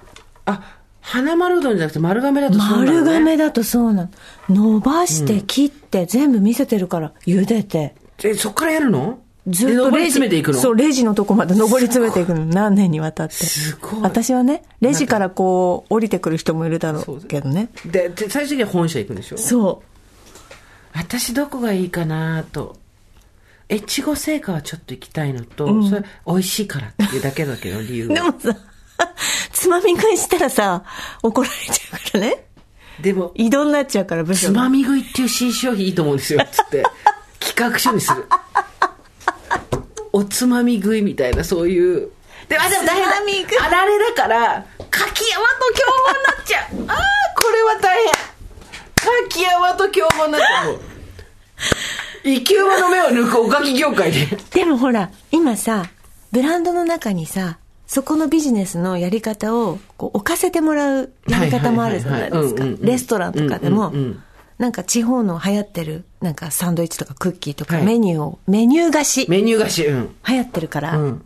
[0.46, 4.10] あ、花丸うどんじゃなくて丸亀だとそうなの、ね、丸亀だとそうなの。
[4.48, 7.94] 伸ばして、切って、全部見せてるから、茹でて。
[8.22, 9.20] え、そっからやるの？
[9.46, 10.58] ずっとレジ詰めていくの？
[10.58, 12.44] そう、レジのとこまで上り詰めていくの。
[12.44, 13.34] 何年にわたって。
[13.34, 14.00] すごい。
[14.02, 17.70] 私はね、レジからこう、降りてくる人もいるだろうけどね。
[17.86, 19.38] で、で最終的には本社行くんでしょ？
[19.38, 19.82] そ
[20.92, 22.76] 私どこがいいかなと。
[23.70, 28.08] 越後製菓はちょっと行きたいのと、うんそれ美味しいからっていうだけだけど、理由う。
[28.08, 28.30] では。
[28.30, 28.56] もさ、
[29.52, 30.82] つまみ食いしたらさ、
[31.22, 32.44] 怒られちゃうからね。
[33.00, 34.52] でも、移動になっちゃうから、部署が。
[34.54, 36.82] つまみ食いっていう新商品いいと思うんですよ、つって。
[37.38, 38.26] 企画書にする。
[40.12, 42.10] おつまみ食いみたいな、そういう。
[42.48, 43.16] でも、あ、でも大変だ
[43.66, 46.84] あられだから、柿山と競合になっちゃう。
[46.88, 48.12] ああ、これは大変。
[49.28, 50.80] 柿山と競合になっちゃう。
[52.24, 54.26] 生き馬の目を抜くおかき業界で。
[54.52, 55.86] でもほら、今さ、
[56.32, 63.94] ブランドの中にさ、そこのビジネスのやり方をこう置かせてもらうやり方もあるじゃないですかレストランとかでも
[64.58, 70.16] なんか地方の流行ってる、なんかサンドイッチとかクッキーとかはいメニューを、メニュー菓子流メニュー菓子、うん。
[70.24, 71.24] 行ってるから、うん。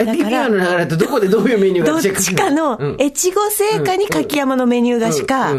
[0.00, 5.54] え、だから今の流れだとどこでどういうメニューがどっちかのうん、越後製菓に柿山のメニュー菓子か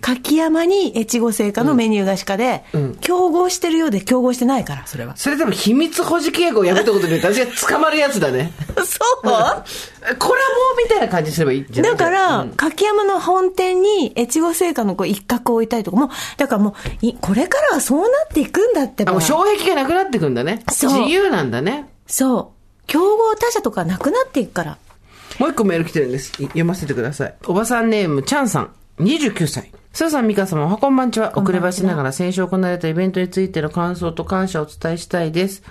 [0.00, 5.16] 柿山に越後製菓のメニュー菓子かでうん、競合してるようで競合してないから、それは。
[5.16, 8.52] それでも秘密保持契約をやめたことで私が捕まるやつだね。
[8.84, 9.22] そう？
[9.22, 11.92] コラボみたいな感じすればいいんじゃない？
[11.92, 16.70] だから、うん柿山の本店に越後製菓のこう一角を置いたりとかも、だからも
[17.02, 20.62] う、いこれからはそうなっていくんだってばあ、もう障壁がなくなってくんだね。
[20.72, 21.90] そう自由なんだね。
[22.06, 22.54] そう。
[22.86, 24.78] 競合他社とかなくなっていくから。
[25.38, 26.30] もう一個メール来てるんです。
[26.42, 27.34] い読ませてください。
[27.46, 28.70] おばさんネーム、チャンさん。
[29.00, 29.70] 29歳。
[29.92, 31.38] スーさん、ミカ様、おはこんばんちは。
[31.38, 35.62] 遅ればせながら先週行われたイベントについての感想と感謝をお伝えしたいです。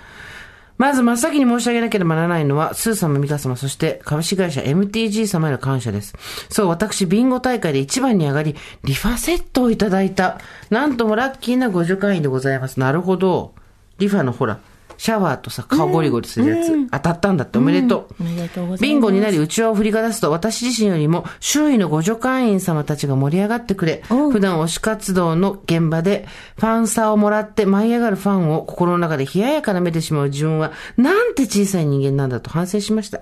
[0.76, 6.14] まず真っ先に申し上げなければならないのは、スー様、ミカ様、そして株式会社 MTG 様への感謝です。
[6.48, 10.40] そう、私、ビンゴ大会で一番に上がり、リファセットをいただいた。
[10.70, 12.80] なんともラッキーなご助会員でございます。
[12.80, 13.54] なるほど。
[13.98, 14.58] リファのほら、
[15.04, 18.22] シャワーとさ、顔ゴリゴリするやつ、当たったんだっておめでとう。
[18.22, 18.82] おめでとうございます。
[18.82, 26.26] ビンゴになり、内輪を振りかざすと、私自身よりも、周囲のご助会員様たちが盛り上がってくれ、普段推し活動の現場で、
[26.56, 33.20] ファンサをもらって舞い上がるファンを心の中で冷ややかな目でしまう自分は、なんて小さい人間なんだと反省しました。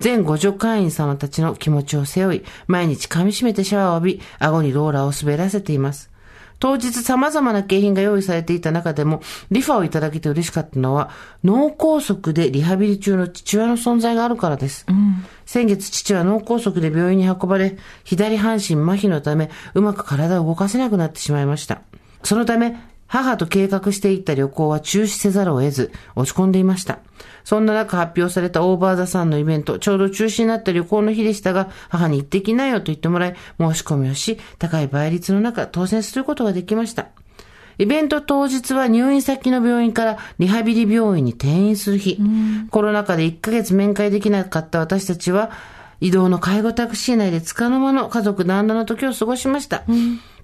[0.00, 6.11] 全ご助会員様たちの気持ちを背負い、毎日噛み締めてシャワーを浴び、顎にローラーを滑らせています。
[6.62, 11.10] 当日様々な景品が用意されていた中でも、リファをいただけて嬉しかったのは、
[11.42, 14.86] 脳梗塞でリハビリ中の父親の存在があるからです。
[15.44, 21.82] 先月父は脳梗塞で病院に運ばれ、左半身麻痺のため、うまく体を動かせなくなってしまいました。
[22.22, 22.76] そのため、
[23.12, 27.00] 母と計画していった旅行は中止せざるを得ず、落ち込んでいました。
[27.44, 37.08] そんな中発表されたオーバーザさんのイベント、ちょうど中止になった旅行の日でしたが、母に行ってきなよと言ってもらい、申し込みをし、高い倍率の中、当選することができました。
[37.76, 42.18] イベント当日は入院先の病院からリハビリ病院に転院する日。
[42.70, 45.50] コロナ禍で1ヶ月面会できなかった私たちは、
[46.02, 49.84] 移動の介護タクシー内で束の間の家族団らの時を過ごしました。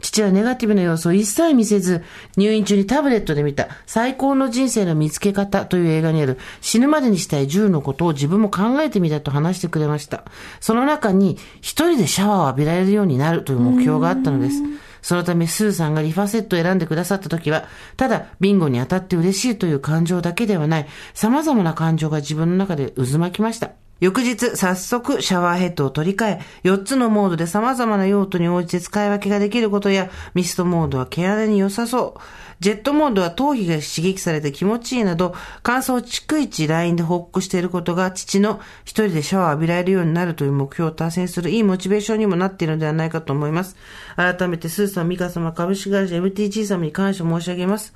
[0.00, 2.04] 父はネガティブな要素を一切見せず、
[2.36, 10.22] 入院中にタブレットで見た最高の人生の見つけ方という映画にある死ぬまでにしたい10のことを自分も考えてみたと話してくれました。
[10.60, 14.62] その中に一人でシャワーを浴びられるようになるという目標があったのです。
[15.02, 17.64] そのため、スーさんがリファセットを選んでくださった時は、
[17.96, 23.70] ただ、ビンゴに当たって嬉しいという感情だけではない、様々な感情が自分の中で渦巻きました。
[24.00, 32.20] 翌日、早速、シャワーヘッドを取り替え、4つのモードで様々な用途に応じて使い分けができることや、ミストモードは毛穴に良さそう。
[32.60, 35.34] ジェットモードは頭皮が刺激されて気持ちいいなど、
[35.64, 43.76] 乾燥を逐一ラインで報告していることが、父の一人でシャワーを浴びられるようになるという目標を達成するいいモチベーションにもなっているのではないかと思います。
[44.14, 47.94] 改めて、スーさん、ミカ様、株式会社 MTG 様に感謝申し上げます。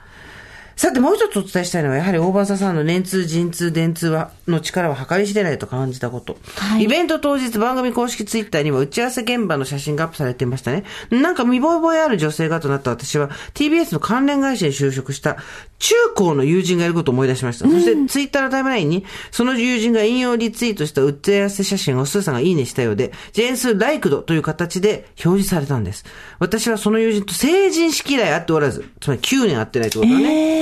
[0.77, 6.37] さて、もう一つお伝えしたいのは、やはり大場さんの年通、陣通、電通は、の力は計り知れないと感じたこと。
[6.57, 10.85] はいイベント当日、番組公式ツイッターには打ち合わせ現場の写真がアップされていましたね。
[11.11, 15.37] なんか見覚えある女性がとなった私は、TBS の関連会社に就職した、
[15.79, 17.67] 中高の友人がいることを思い出しました。
[17.67, 26.05] そして、ツイッターのタイムラインに、その友人が引用リツイートした打ち合わせ写真をスーさんがいいねしたようで、ジェーンスーライクドという形で表示されたんです。
[26.39, 30.62] 私はその友人と成人式以来会っておらず、つまり9年会ってないってことだね。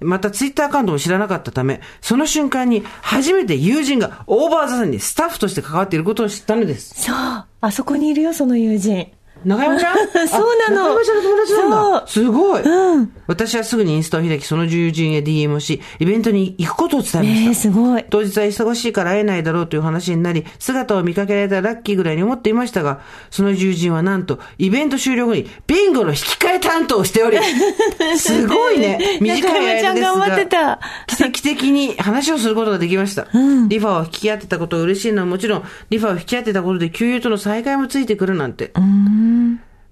[0.00, 7.02] またツイッターアカウントも知らなかったため、その瞬間に初めて友人がオーバーザさんにスタッフとして関わっていることを知ったのです。
[7.02, 7.14] そう。
[7.14, 9.08] あそこにいるよ、その友人。
[9.44, 9.96] 中山ちゃん？
[10.28, 12.06] そうなのあ中山ちゃんの友達なんだ。
[12.06, 17.48] すごい、うん私はすぐにインスタを開き、その友人へ DM をし、イベントに行くことを伝えました。
[17.48, 18.04] えー、すごい。
[18.08, 27.38] 当日は忙しいから会えないだろうという話になり、姿を見かけられたらラッキーぐらいに思っていましたが、その友人はなんと、イベント終了後に、ビンゴの引き換え担当をしており、
[28.16, 29.18] すごいね。
[29.20, 30.12] 短い中山ちゃ間ですが。
[30.12, 30.80] ん頑張ってた。
[31.06, 33.26] 奇跡的に話をすることができました。
[33.68, 38.70] リファを引き当てたことが嬉しいのはもちろん、リファを引き当てたことで給油との再会もついてくるなんて。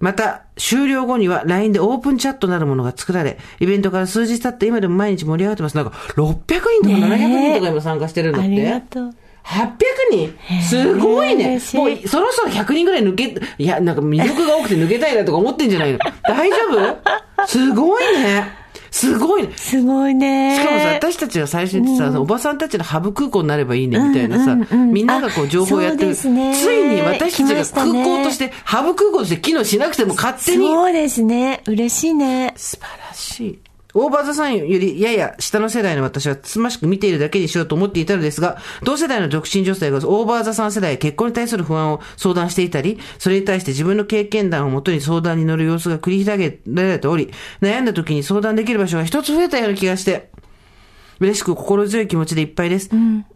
[0.00, 5.76] また、終了後には LINE でオープンチャットなるものが作られ、イベントから数日経って今でも毎日盛り上がってます。
[5.76, 8.48] なんか、600人とか700人とか今参加してるんだって。
[8.48, 9.14] ありがとう。
[9.44, 9.74] 800
[10.10, 10.62] 人？
[10.62, 16.56] すごいねもうそろそろ100人ぐらい抜け、いや、なんか魅力が多くて抜けたいなとか思ってんじゃないの大丈
[17.36, 17.46] 夫？
[17.46, 18.63] すごいね。
[18.94, 19.52] すごいね。
[19.56, 20.56] すごいね。
[20.56, 26.14] しかもさ、私たちが最初にさ、おばさんたちのハブ空港になればいいねみたいなさ、うんうんうんみんながこう情報をやってる。
[26.14, 30.68] ついに私たちが空ね港として、ハブ空港として機能しなくても勝手に。
[30.68, 31.62] そうですね。
[31.66, 32.54] 嬉しいね。
[32.56, 33.58] 素晴らしい。
[33.96, 47.30] オーバーザさんよりやや下の世代の私はつましく見ているだけにしようと思っていたのですが、同世代の独身女性がオーバーザさん世代結婚に対する不安を相談していたり、それに対して自分の経験談をもとに相談に乗る様子が繰り広げられており、
[47.60, 50.28] 悩んだ時に相談できる場所が一つ増えたような気がして、
[51.20, 52.90] 嬉しく心強い気持ちでいっぱいです。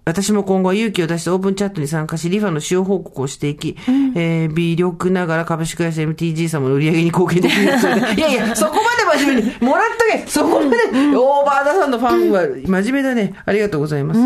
[0.05, 3.77] 私も今後は勇気を出してオープンチャットに参加し、リファの使用報告をしていき、
[4.17, 7.65] えー微力ながら株式会社 MTG 様の売り上げに貢献できる。
[7.65, 10.27] ようにするいやいや、そこまで真面目に、もらっとけ。
[10.27, 10.77] そこまで、
[11.17, 13.35] オーバーダさんのファンは真面目だね。
[13.45, 14.21] ありがとうございます。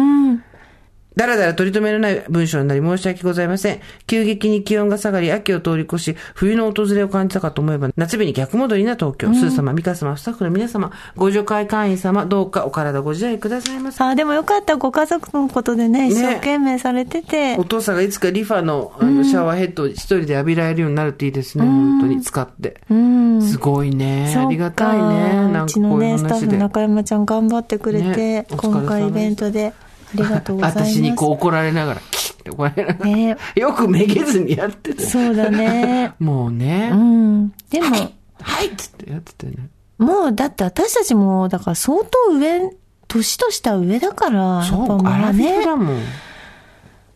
[1.16, 3.80] だらだら取り留めのない文章になり申し訳ございません。
[4.06, 9.34] 急激に気温が下がり、秋を通り越し、冬の訪れを感じたかと思えば、夏日に逆戻りな東京。
[9.34, 14.02] スー様、ミカ様、スタッフの皆様、ご助会会員様、どうかお体ご自愛くださいませ。
[14.02, 14.76] あ、でもよかった。
[14.76, 17.56] ご家族のことでね、一生懸命されてて。
[17.58, 21.64] お父さんがいつかリファのあのシャワーヘッドを一人で浴びられるようになるといいですね。
[21.64, 22.80] 本当に使って。
[22.90, 23.42] うん。
[23.42, 24.34] すごいね。
[24.36, 25.34] ありがたいね。
[25.34, 26.58] なんかうちのね、スタッフの。
[26.58, 29.72] 中山ちゃん頑張ってくれて、ね今回イベントで。
[30.14, 30.94] ありがとうございます。
[30.94, 33.10] 私にこう怒られながら、キッって怒られながら。
[33.10, 35.02] ねよくめげずにやってて。
[35.04, 36.14] そうだね。
[36.20, 36.90] もうね。
[36.92, 37.52] うん。
[37.70, 37.96] でも、
[38.40, 39.68] はいっつってやってたよね。
[39.98, 42.70] もう、だって私たちも、だから相当上、
[43.08, 45.98] 年とした上だから、そうか、やっぱまあね、だもん。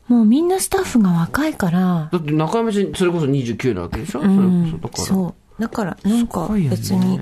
[0.09, 5.05] もうみんなスタッフが若いから、だって中山ちゃん、それこそ29なわけでしょ、うんそれこそだから。
[5.05, 5.63] そう。
[5.63, 7.21] だから、なんかすごいよね別に、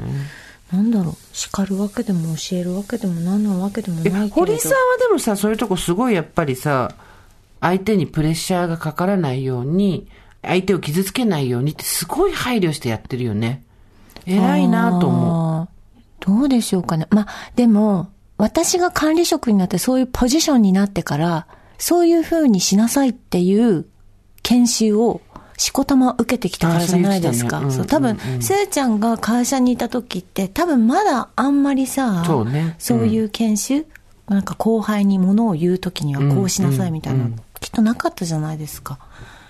[0.74, 4.28] なんだろう、叱るわけでも教えるわけでも何なわけでもないけれど。
[4.28, 6.92] 堀さんはでもさ、そういうとこすごいやっぱりさ、
[7.60, 10.08] 相手にプレッシャーがかからないように、
[10.42, 13.62] 相手を傷つけないようにってすごい配慮してやってるよね。
[14.26, 15.68] 偉いなと思う。
[16.20, 17.06] どうでしょうかね。
[17.10, 21.46] まあ、でも、私が管理職になってそういうポジションになってから、
[21.78, 23.86] そういう風にしなさいっていう
[24.42, 25.20] 研修を、
[25.56, 27.58] しこたま受けてきたからじゃないですか。
[27.58, 33.86] あそうそう、多分、せいちゃんが会社にいた時って、多分まだあんまりさ、そうねそういう研修、
[34.28, 38.98] なんか後輩にものを言う時にはこうしなさいみたいな、うんうんきっとなかったじゃないですか。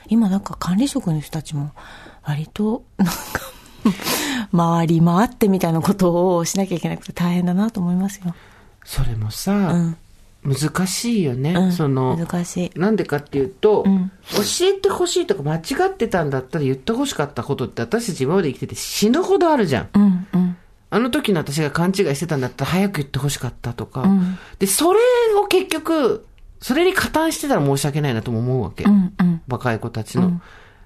[0.06, 1.72] 今なんか管理職の人たちも、
[2.22, 3.14] 割と、なんか、
[4.56, 8.32] 回り回ってみたいなことをしなきゃいけなくて大変だなと思いますよ。
[8.84, 9.96] それもさ、うん
[10.44, 11.54] 難しいよね。
[11.54, 12.78] うんその、難しい。
[12.78, 19.88] なんでかっていうと、ん教えてほしいとか間違ってたんだったら言ってほしかったことって私たち今まで生きてて死ぬほどあるじゃん。
[19.94, 20.56] うん、うん。
[20.90, 24.02] あの時の私が勘違いしてたんだったら早く言ってほしかったとか。
[24.02, 25.00] んで、それ
[25.36, 26.26] を結局、
[26.60, 28.84] それに加担してたら申し訳ないなとも思うわけ。
[28.84, 29.42] うん、うん。
[29.48, 30.40] 若い子たちの。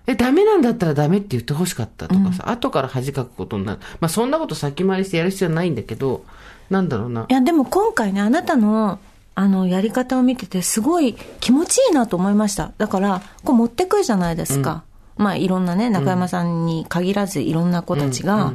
[0.07, 3.81] え、ダメなんだったらダメって言ってほしかったとかさ、後から恥かくことになる。
[4.01, 6.25] まあそんなこと先回りしてやる必要はないんだけど、
[6.71, 7.27] なんだろうな。
[7.29, 8.99] いや、でも今回ね、あなたの、
[9.39, 12.73] あの、やり方を見てて、すごい気持ちいいなと思いました。
[12.77, 14.83] だから、こう持ってくるじゃないですか。
[15.17, 18.55] まあ、いろんなね、中山さんに限らず、いろんな子たちが、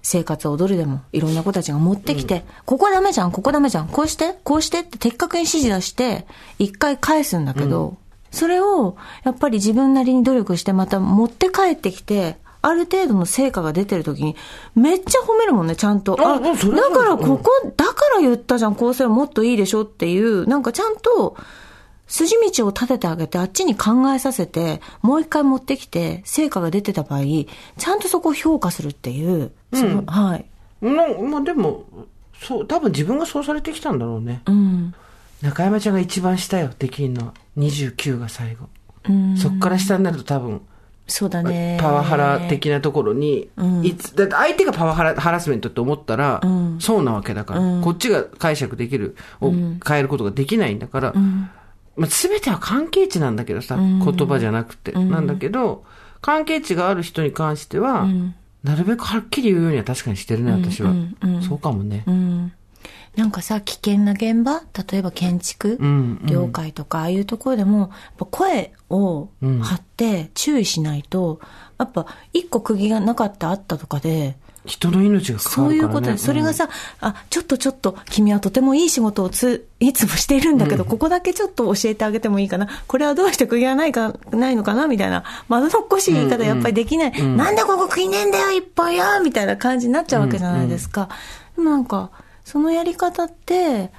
[0.00, 6.26] 生活を踊るでも、いろんな子たちが持ってきて、ここダメじゃん、ここダメじゃん、こうして、こうしてって的確に指示出して、
[6.58, 7.98] 一回返すんだけど、
[8.30, 14.36] それを、やっぱり自分なりに努力して、また持って帰ってきて、ある程度の成果が出てる時に、
[14.74, 16.16] めっちゃ褒めるもんね、ちゃんと。
[16.20, 16.54] あだ
[16.90, 21.36] からここ、だから言ったじゃん、こうすればもっといいでしょっていう、なんかちゃんと、
[22.06, 30.44] 筋道を立ててあげて、あっちに考えさせて、もう一回持ってきて、成果が出てた場合、ちゃんとそこを評価するっていう、そのはい。
[30.82, 31.84] なまあでも、
[32.42, 34.42] そう、多分自分がそうされてきたんだろうね。
[34.46, 34.94] うん。
[35.42, 37.34] 中山ちゃんが一番下よ、できんのは。
[37.56, 38.66] 29が最後。
[39.08, 39.36] うん。
[39.36, 40.62] そっから下になると多分、
[41.10, 41.76] そうだね。
[41.80, 43.84] パワハラ的なところに、うん。
[43.84, 46.78] いつ、だって相手がパワハラ、ハラスメントって思ったら、ん。
[46.80, 47.82] そうなわけだから、うん。
[47.82, 51.50] こっちが解釈できる、を変えることができないんだから、うん。
[51.96, 53.98] まあ、全ては関係値なんだけどさ、ん。
[53.98, 55.84] 言葉じゃなくて、なんだけど、
[56.20, 58.36] 関係値がある人に関しては、ん。
[58.62, 60.92] なるべくはっきり言うようには確かにしてるね、私は。
[61.46, 62.04] そうかもね。
[62.06, 62.52] うん。
[63.16, 64.62] なんかさ、危険な現場？
[64.90, 67.90] 例えば建築、うん業界とか、ああいうところでも、
[68.30, 71.40] 声を張って注意しないと、
[71.78, 74.36] やっぱ一個釘がなかったあったとかで、
[74.66, 75.96] 人の命が関そうわるから、ね。
[75.96, 76.68] いうことで、それがさ、
[77.00, 82.68] あ、ちょっとちょっと、君はとてもいい仕事をつ、いつもしているんだけど、ここだけちょっと教えてあげてもいいかな。
[82.86, 84.86] これはどうして釘がないか、ないのかな？
[84.86, 87.22] みたいな、まどろっこしい言い方やっぱりできない。
[87.22, 91.08] なんでここ釘ねえんだよ、一本よみたいな感じになっちゃうわけじゃないですか。
[91.56, 92.10] でもなんか、
[92.50, 93.92] そのやり方って、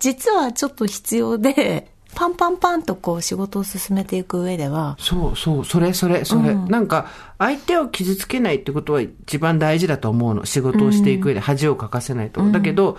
[0.00, 6.50] 実はちょっと必要で、 パンパンパンとこう仕事を進めていく上では、そうそう、それそれ、それ。
[6.50, 7.06] うんなんか、
[7.38, 10.44] 相手を傷つけないってことは一番大事だと思うの。
[10.44, 12.42] 仕事をしていく上で恥をかかせないと。
[12.50, 12.98] だけど、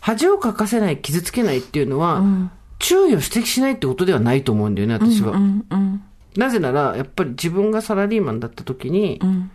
[0.00, 2.22] 恥をかかせない、傷つけないっていうのは、
[2.78, 5.32] 注意を指摘しないってことではないと思うんだよね、私は。
[5.32, 6.02] うんうん
[6.36, 9.50] なぜなら、やっぱり自分がサラリーマンだった時に、ん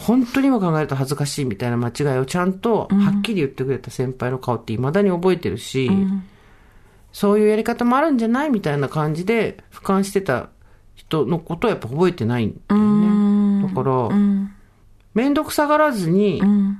[0.00, 5.90] 本当に今考えると恥ずかしいみたいな間違いをちゃんとはっきり言ってくれた先輩の顔って未だに覚えてるし、
[7.12, 10.48] そういうやり方もあるんじゃないみたいな感じで俯瞰してた
[10.94, 13.68] 人のことはやっぱ覚えてないんだよね。
[13.68, 14.52] だから、うん。
[15.14, 16.78] めんどくさがらずにうん。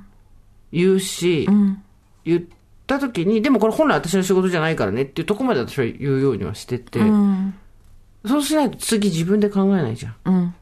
[0.71, 1.83] 言うし、うん。
[2.23, 2.43] 言っ
[2.87, 7.53] た時に、でもこれ本来私の仕事じゃないからねっていうところまで私は言うようにはしてて、うん。
[8.25, 10.55] そうしないと次自分で考えないじゃん。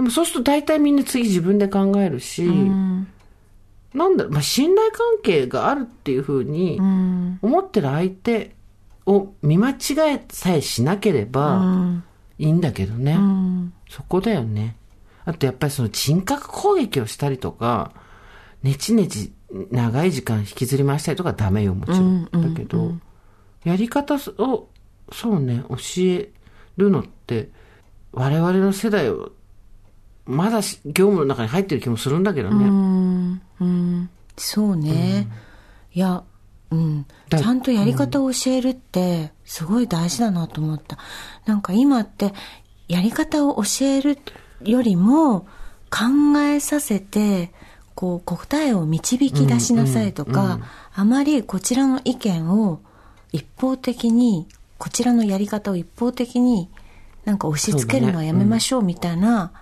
[0.00, 3.08] うんでもそうすると大体みんな次自分で考えるし、うん。
[3.94, 7.38] なんだろう、まあ、信頼関係があるっていうふうにうん。
[7.42, 8.54] 思ってる相手
[9.06, 9.76] を見間違
[10.14, 12.04] えさえしなけれうばん。
[12.38, 13.12] いいんだけどね。
[13.14, 13.72] うん。
[13.88, 14.76] そこだよね。
[15.24, 17.92] あとやっぱりその人格攻撃をしたりとか、
[18.62, 19.32] ねちねち
[19.70, 22.24] 長い時間引きずり回したりとかはダメよ、もちろん。
[22.24, 22.94] だけど、
[23.64, 24.68] やり方を、
[25.12, 26.30] そうね、教え
[26.76, 27.50] るのって、
[28.12, 29.32] 我々の世代を、
[30.30, 32.64] まだし業務の中に入ってる気もするんだけどうね。
[32.64, 33.42] ん。
[33.60, 34.10] うん。
[34.36, 35.28] そうね、
[35.92, 36.22] いや
[36.70, 37.06] うん。
[37.28, 40.98] だちゃんとやり方を教えるってすごい大事だなと思った。
[41.46, 42.32] なんか今って
[42.88, 44.18] やり方を教える
[44.62, 45.40] よりも
[45.90, 47.52] 考えさせて
[47.94, 50.60] こう答えを導き出しなさいとか、
[50.94, 52.80] あまりこちらの意見を
[53.32, 54.46] 一方的に
[54.78, 56.70] こちらのやり方を一方的に
[57.24, 59.52] なんか押し付けるのはやめましょうみたいな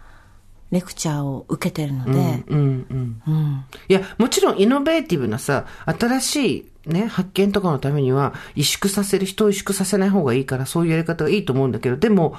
[0.70, 3.22] レクチャーを受けてるので、うんうん。
[3.26, 3.64] うん。
[3.88, 6.56] いや、もちろんイノベーティブなさ、新し
[6.86, 12.36] いね、発見とかのためには、萎縮させる、人を萎縮させない方がいいから、そういうやり方がいいと思うんだけど、でも、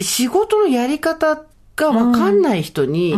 [0.00, 1.44] 仕事のやり方
[1.76, 3.16] がわかんない人に、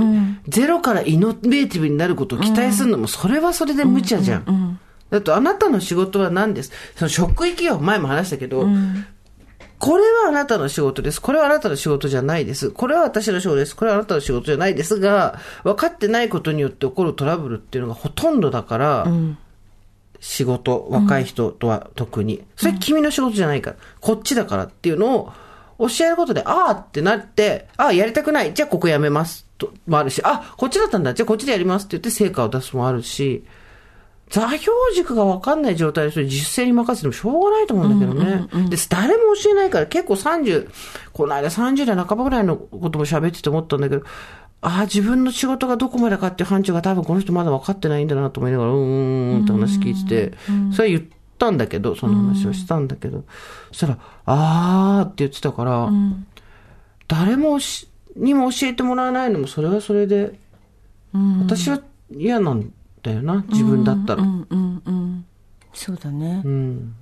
[0.48, 4.78] ゼロからイノベーティブになることを期待するのも、それはそれで無茶じゃん。
[5.10, 6.72] だと、あなたの仕事は何です？
[6.96, 8.66] その職域は前も話したけど、
[9.84, 11.20] これはあなたの仕事です。
[11.20, 12.70] これはあなたの仕事じゃないです。
[12.70, 13.76] これは私の仕事です。
[13.76, 19.06] これはあなたの仕事じゃないですが、分かってないことによって起こるトラブルっていうのがほとんどだから、
[20.20, 22.42] 仕事、若い人とは特に。
[22.56, 25.32] それ君の仕事じゃないから、こっちだからっていうのを
[25.78, 28.54] 教えることで、ああってなって、ああやりたくない。
[28.54, 29.46] じゃあここやめます。
[29.58, 31.12] と、もあるし、あ、こっちだったんだ。
[31.12, 33.44] じゃあこっちでやりますって言って成果を出すもあるし、
[34.34, 38.68] 座標軸が分かんない状態でそれ実践に任せてもしょうがないと思うんだけどね。
[38.68, 40.68] で、誰も教えないから結構30、
[41.12, 44.02] この間30代半ばぐらいのことも喋ってて思ったんだけど、
[44.60, 50.36] ああ、自分の仕事がどこまでかっていう範疇が多分この人まだ分かってないんだなと思いながら、うーんうーんって話聞いてて、
[50.72, 53.22] それは言ったんだけど、その話をしたんだけど、
[53.68, 55.92] そしたら、あーって言ってたから、
[57.06, 60.40] 誰もしにも教えてもらわないのもそれはそれで、
[61.38, 61.80] 私は
[62.10, 62.66] 嫌なんだ
[63.12, 64.22] よな、自分だったら。
[64.22, 65.26] うんうんうん
[65.76, 66.94] そうだね、うん。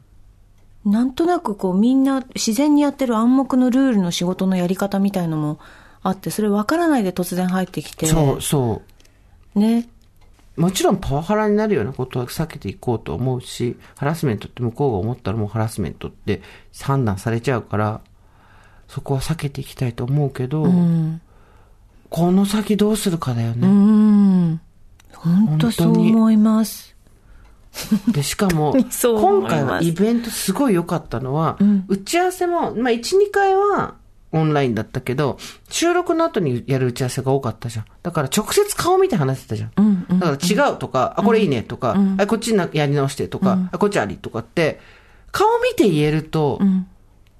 [0.85, 5.59] なんとなくこうみんな自然にやってる暗黙のルールの仕事のやり方みたいのも
[6.03, 8.07] あってそれ分からないで突然入ってきて。
[8.07, 8.83] そうそ
[9.55, 9.59] う。
[9.59, 9.89] ね。
[10.57, 16.43] もちろんパワハラになるようなことは避けていこうと思うし、ハラスメントって向こうが思ったらもうハラスメントって
[16.83, 18.01] 判断されちゃうから、
[18.89, 21.21] そこは避けていきたいと思うけど、うん。
[22.11, 23.67] この先どうするかだようね。
[23.67, 24.61] ん
[25.15, 26.95] 本当そう思います。
[28.09, 31.59] で、しかも、 今回はイベントすごい良かったのは、
[31.89, 33.95] 打ち合わせも、まあ1、2回は
[34.33, 35.39] オンラインだったけど、
[35.71, 37.85] 収録の後にやる打ち合わせが多かったじゃん。
[38.03, 39.73] だから直接顔見て話してたじゃん。
[39.77, 44.81] うんうんだから違うとか、あ、これいいねとか、あ、こっちなやり直してとか、あ、こっちありとかって、
[45.31, 46.87] 顔見て言えると、ん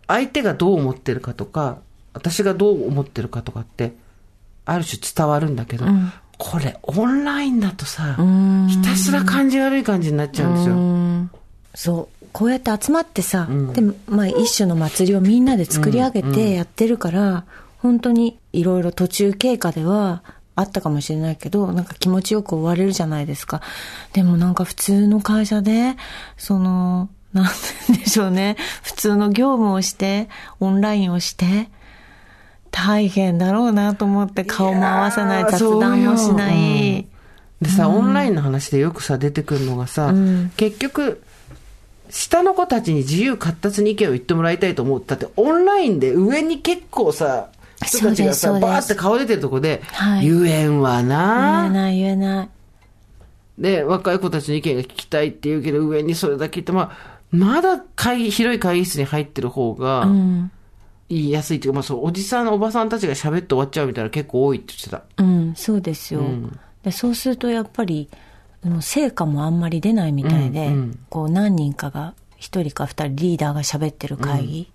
[0.09, 1.79] 相手がどう思ってるかとか、
[2.13, 3.95] 私がどう思ってるかとかって、
[4.65, 5.57] ある種伝わるん。
[5.57, 5.87] だけど、
[6.45, 8.67] これオンラインだとさ、ん。
[8.69, 10.75] ひたすら感じ悪い感じになっちゃうんですよ。
[10.75, 11.31] うん。
[11.73, 12.27] そう。
[12.33, 17.45] こうやって集まってさ、でまあ、一種の祭りをみんなで作り上げてやってるから、
[17.79, 20.25] 本当にいろいろ途中経過では
[20.57, 23.61] あったかもしれないけどなんか気持ちよく終われるじゃないですか。
[24.13, 25.97] でもなんか普通の会社で
[26.37, 27.47] そのなん
[27.97, 28.57] でしょうね。
[28.83, 30.29] 普通の業務をして
[30.59, 31.69] オンラインをして
[32.73, 36.43] 大変だろうなと思って顔も合わせない雑談もしなそうよ。
[36.97, 37.07] い、
[37.61, 40.13] でさ、オンラインの話でよくさ、出てくるのがさ、
[40.57, 41.23] 結局、
[42.11, 47.51] 下の子たちに自由闊達に意見を言ってもらいたいと思ったって、オンラインで上に結構さ、
[47.85, 50.29] 人たちがさ、バーって顔出てるとこで、はい。
[50.29, 52.49] 言えんわ言えな、ない言えない。
[53.59, 60.07] で、若い子たちの意見が聞きたいって言うけど、上にそれだけ言って、まあ、まだ会議、広い会議室に入ってる方が、
[61.13, 65.03] 言いやすいっていうか、まあそう、おじさん、おばさんたちが喋って終わっちゃうみたいな結構多いって言ってた。
[65.23, 66.23] うん、そうですよ。
[66.83, 68.09] でそうするとやっぱり、
[68.81, 70.73] 成果もあんまり出ないみたいで、
[71.11, 74.73] こう何人かが、一人か二人リーダーが喋ってる会議。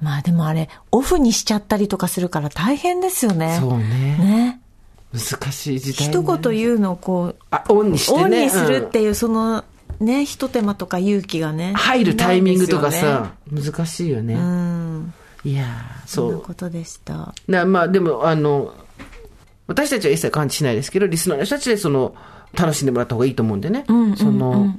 [0.00, 3.56] まあでもあれ、オフにしちゃったりとかするから大変ですよね。
[3.60, 3.84] そうね。
[3.84, 4.60] ね。
[5.12, 6.12] 難しい時代、ね。
[6.12, 8.22] 一言言うのをこう、あ、オンにしてね。
[8.22, 9.64] オンにするっていう、その、
[10.00, 11.72] ね、一手間とか勇気がね。
[11.74, 14.34] 入るタイミングとかさ、難しいよね。
[14.34, 14.40] ね。
[14.40, 15.14] うん。
[15.44, 15.66] いや
[16.06, 16.40] そんそう。
[16.40, 17.34] なことでした。
[17.46, 18.74] なまあでも、あの、
[19.66, 22.14] 私たちは一切感知しないですけど、リスナーの人たちでその、
[22.56, 23.84] 楽しんでもらった方がいいと思うんでね。
[24.16, 24.74] その、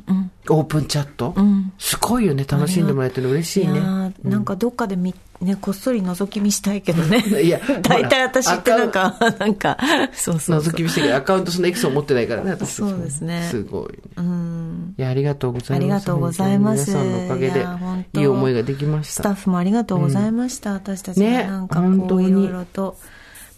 [0.49, 1.35] オープンチャット、
[1.77, 3.79] すごいよね、楽しんでもらえてるの嬉しいね。
[3.79, 7.23] いなんかどっかでみ、ね、こっそり覗き見したいけどね。
[7.43, 9.77] いや 大体私ってなんほか、なんか、
[10.13, 10.73] そうそうそう。
[10.73, 13.99] 覗き見してるアカウントそのエクソン持ってないからね、私そうですねすごい。
[14.17, 14.95] うん。
[14.97, 15.79] いや、ありがとうございます。
[15.79, 17.65] ありがとうございます皆さんのおかげで
[18.13, 19.29] いいい思いができましスタた。
[19.31, 20.73] ッフもありがとうございました。
[20.73, 22.97] 私たちがねなんかこう、いろいろと、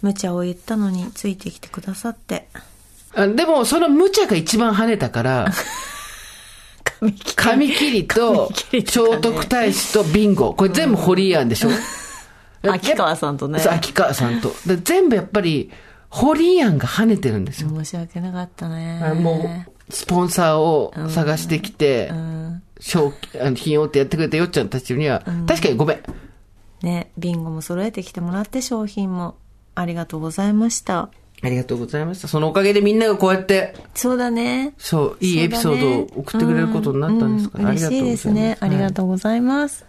[0.01, 2.47] 無茶を言ったのについてきてくださって。
[3.15, 5.47] あでも、その無茶が一番跳ねたから、
[7.35, 10.53] 髪切りと聖徳太子とビンゴ。
[10.53, 11.69] これ全部ホリーアンでしょ？
[12.63, 14.53] 秋川さんとね秋川さんと。
[14.67, 15.71] で全部やっぱり、
[16.09, 17.69] ホリーアンが跳ねてるんですよ。
[17.69, 19.01] 申し訳なかったね。
[19.03, 22.63] あもう、スポンサーを探してきて、うん。
[22.79, 23.13] 賞
[23.55, 25.99] 品をってやってくれたよっちゃんたちには、確かにごめん。
[26.83, 29.35] ね、ビンゴも揃えてきてもらって商品も
[29.75, 31.09] ありがとうございました。
[31.43, 32.27] ありがとうございました。
[32.27, 34.73] そのおかげでみんながこうやって、そうだね。
[34.77, 38.07] そう、いいエピソードを送ってくれることになったんですから、うんありがとうございます。
[38.07, 38.57] 嬉しいですね。
[38.59, 39.85] ありがとうございます。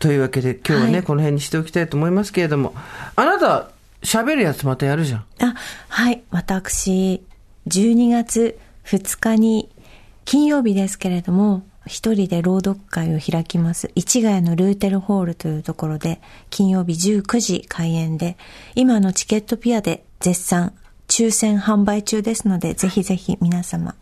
[0.00, 2.74] というわけで、今日はね、はいこの辺にしておきたいと思いますけれども、
[3.14, 3.70] あなた、
[4.02, 5.24] 喋るやつまたやるじゃん。
[5.40, 5.54] あ、
[5.88, 6.22] はい。
[6.30, 7.22] 私、
[7.68, 9.68] 12月2日に、
[10.24, 13.90] 金曜日ですけれども、一人で朗読会を開きます。
[13.94, 16.20] 市ヶ谷のルーテルホールというところで、
[16.50, 18.36] 金曜日19時開演で、
[18.74, 20.74] 今のチケットピアで絶賛
[21.08, 23.94] 抽選販売中ですので、ぜひぜひ皆様、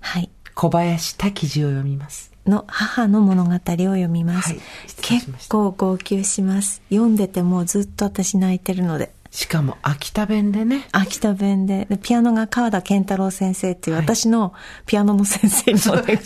[0.00, 0.30] はい。
[0.54, 2.32] 小林滝次を読みます。
[2.46, 4.50] の母の物語を読みます。
[4.50, 6.82] はいしました結構号泣します。
[6.90, 9.12] 読んでてもうずっと私泣いてるので。
[9.30, 10.86] しかも、秋田弁でね。
[10.92, 14.52] 秋田弁ででピアノが川田健太郎先生っていう私の
[14.84, 16.18] ピアノの先生にお願い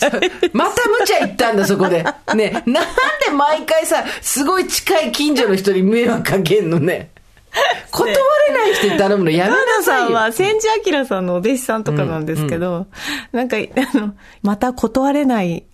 [0.53, 2.05] また無茶言ったんだ、そこで。
[2.35, 2.83] ね、なんで
[3.37, 7.13] 毎回さ、すごい近い近所の人に迷惑かけんのね。
[7.91, 8.09] 断
[8.49, 10.07] れない人に頼むのやめなさいよ。
[10.07, 12.87] さんは千住明さんのお弟子さんとかなんですけど、
[13.33, 15.65] なんかあのまた断れない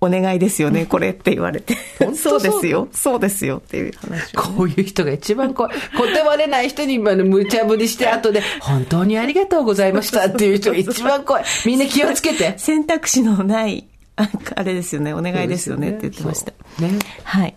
[0.00, 1.76] お願いですよね これって言われて。
[2.14, 2.42] そう？
[2.42, 2.88] ですよ。
[2.92, 4.36] そうですよっていう話。
[4.36, 5.76] をこういう人が一番怖い。
[5.96, 11.44] 断れない人に今の無茶ぶりして、後で、 本当にありがとうございましたっていう人が一番怖い。
[11.66, 12.54] みんな気をつけて。
[12.58, 13.86] 選択肢のない
[14.16, 15.14] ああれですよね。
[15.14, 16.52] お願いですよねって言ってました。
[16.80, 16.90] ね。
[17.24, 17.54] はい。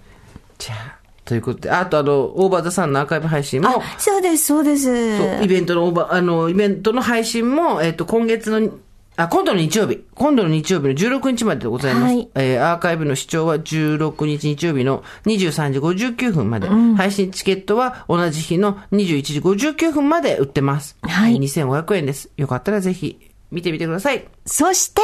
[0.59, 8.72] じゃあ、ということで、あとあの、オーバーザさんのアーカイブ配信も、あそうですそうですそうイベントのオーバー、あの、イベントの配信も、えっ、と、今月の、
[9.17, 12.05] あ、今度の日曜日、今度の日曜日の16日まででございます。
[12.05, 16.67] はいえーアーカイブの視聴は16日日曜日の23時59分まで。
[16.69, 20.97] 配信チケットは同じ日の21時59分まで売ってます。
[21.01, 22.30] はいえー2500円です。
[22.38, 23.19] よかったらぜひ
[23.51, 24.26] 見てみてください。
[24.45, 25.01] そして、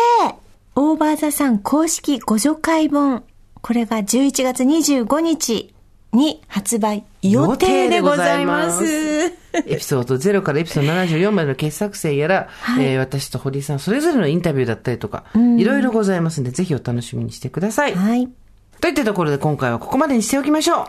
[0.76, 3.24] オーバーザさん公式ご助会本。
[3.62, 5.74] これが11月25日
[6.14, 8.84] に発売予定でございます。
[8.86, 9.32] エ
[9.78, 15.26] ピソード0からエピソード74までの傑作選やら、はいえー私と堀井さんそれぞれのインタビューだったりとか、
[15.58, 17.96] いろいろございますので、ぜひお楽しみにしてください。
[17.96, 18.30] はい。
[18.80, 20.86] といったところで今回はここまでにしておきましょう。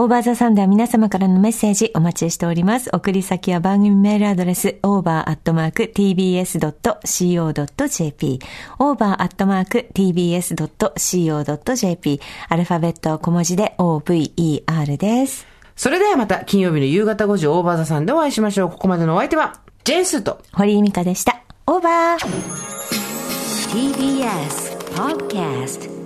[0.00, 2.88] オーバーザさんでは皆様からのメッセージお待ちしております。
[2.92, 5.58] 送り先は番組メールアドレス over.tbs.co.jp
[8.78, 9.80] over.tbs.co.jp
[12.48, 15.48] アルファベット小文字で over です。
[15.74, 18.70] それではまた金曜日の夕方5時オーバーザさんでお会いしましょう。
[18.70, 21.42] ここまでのお相手は、ジェーンスーと、堀井美香でした。
[21.66, 22.24] オーバー
[23.72, 25.97] TBS Podcast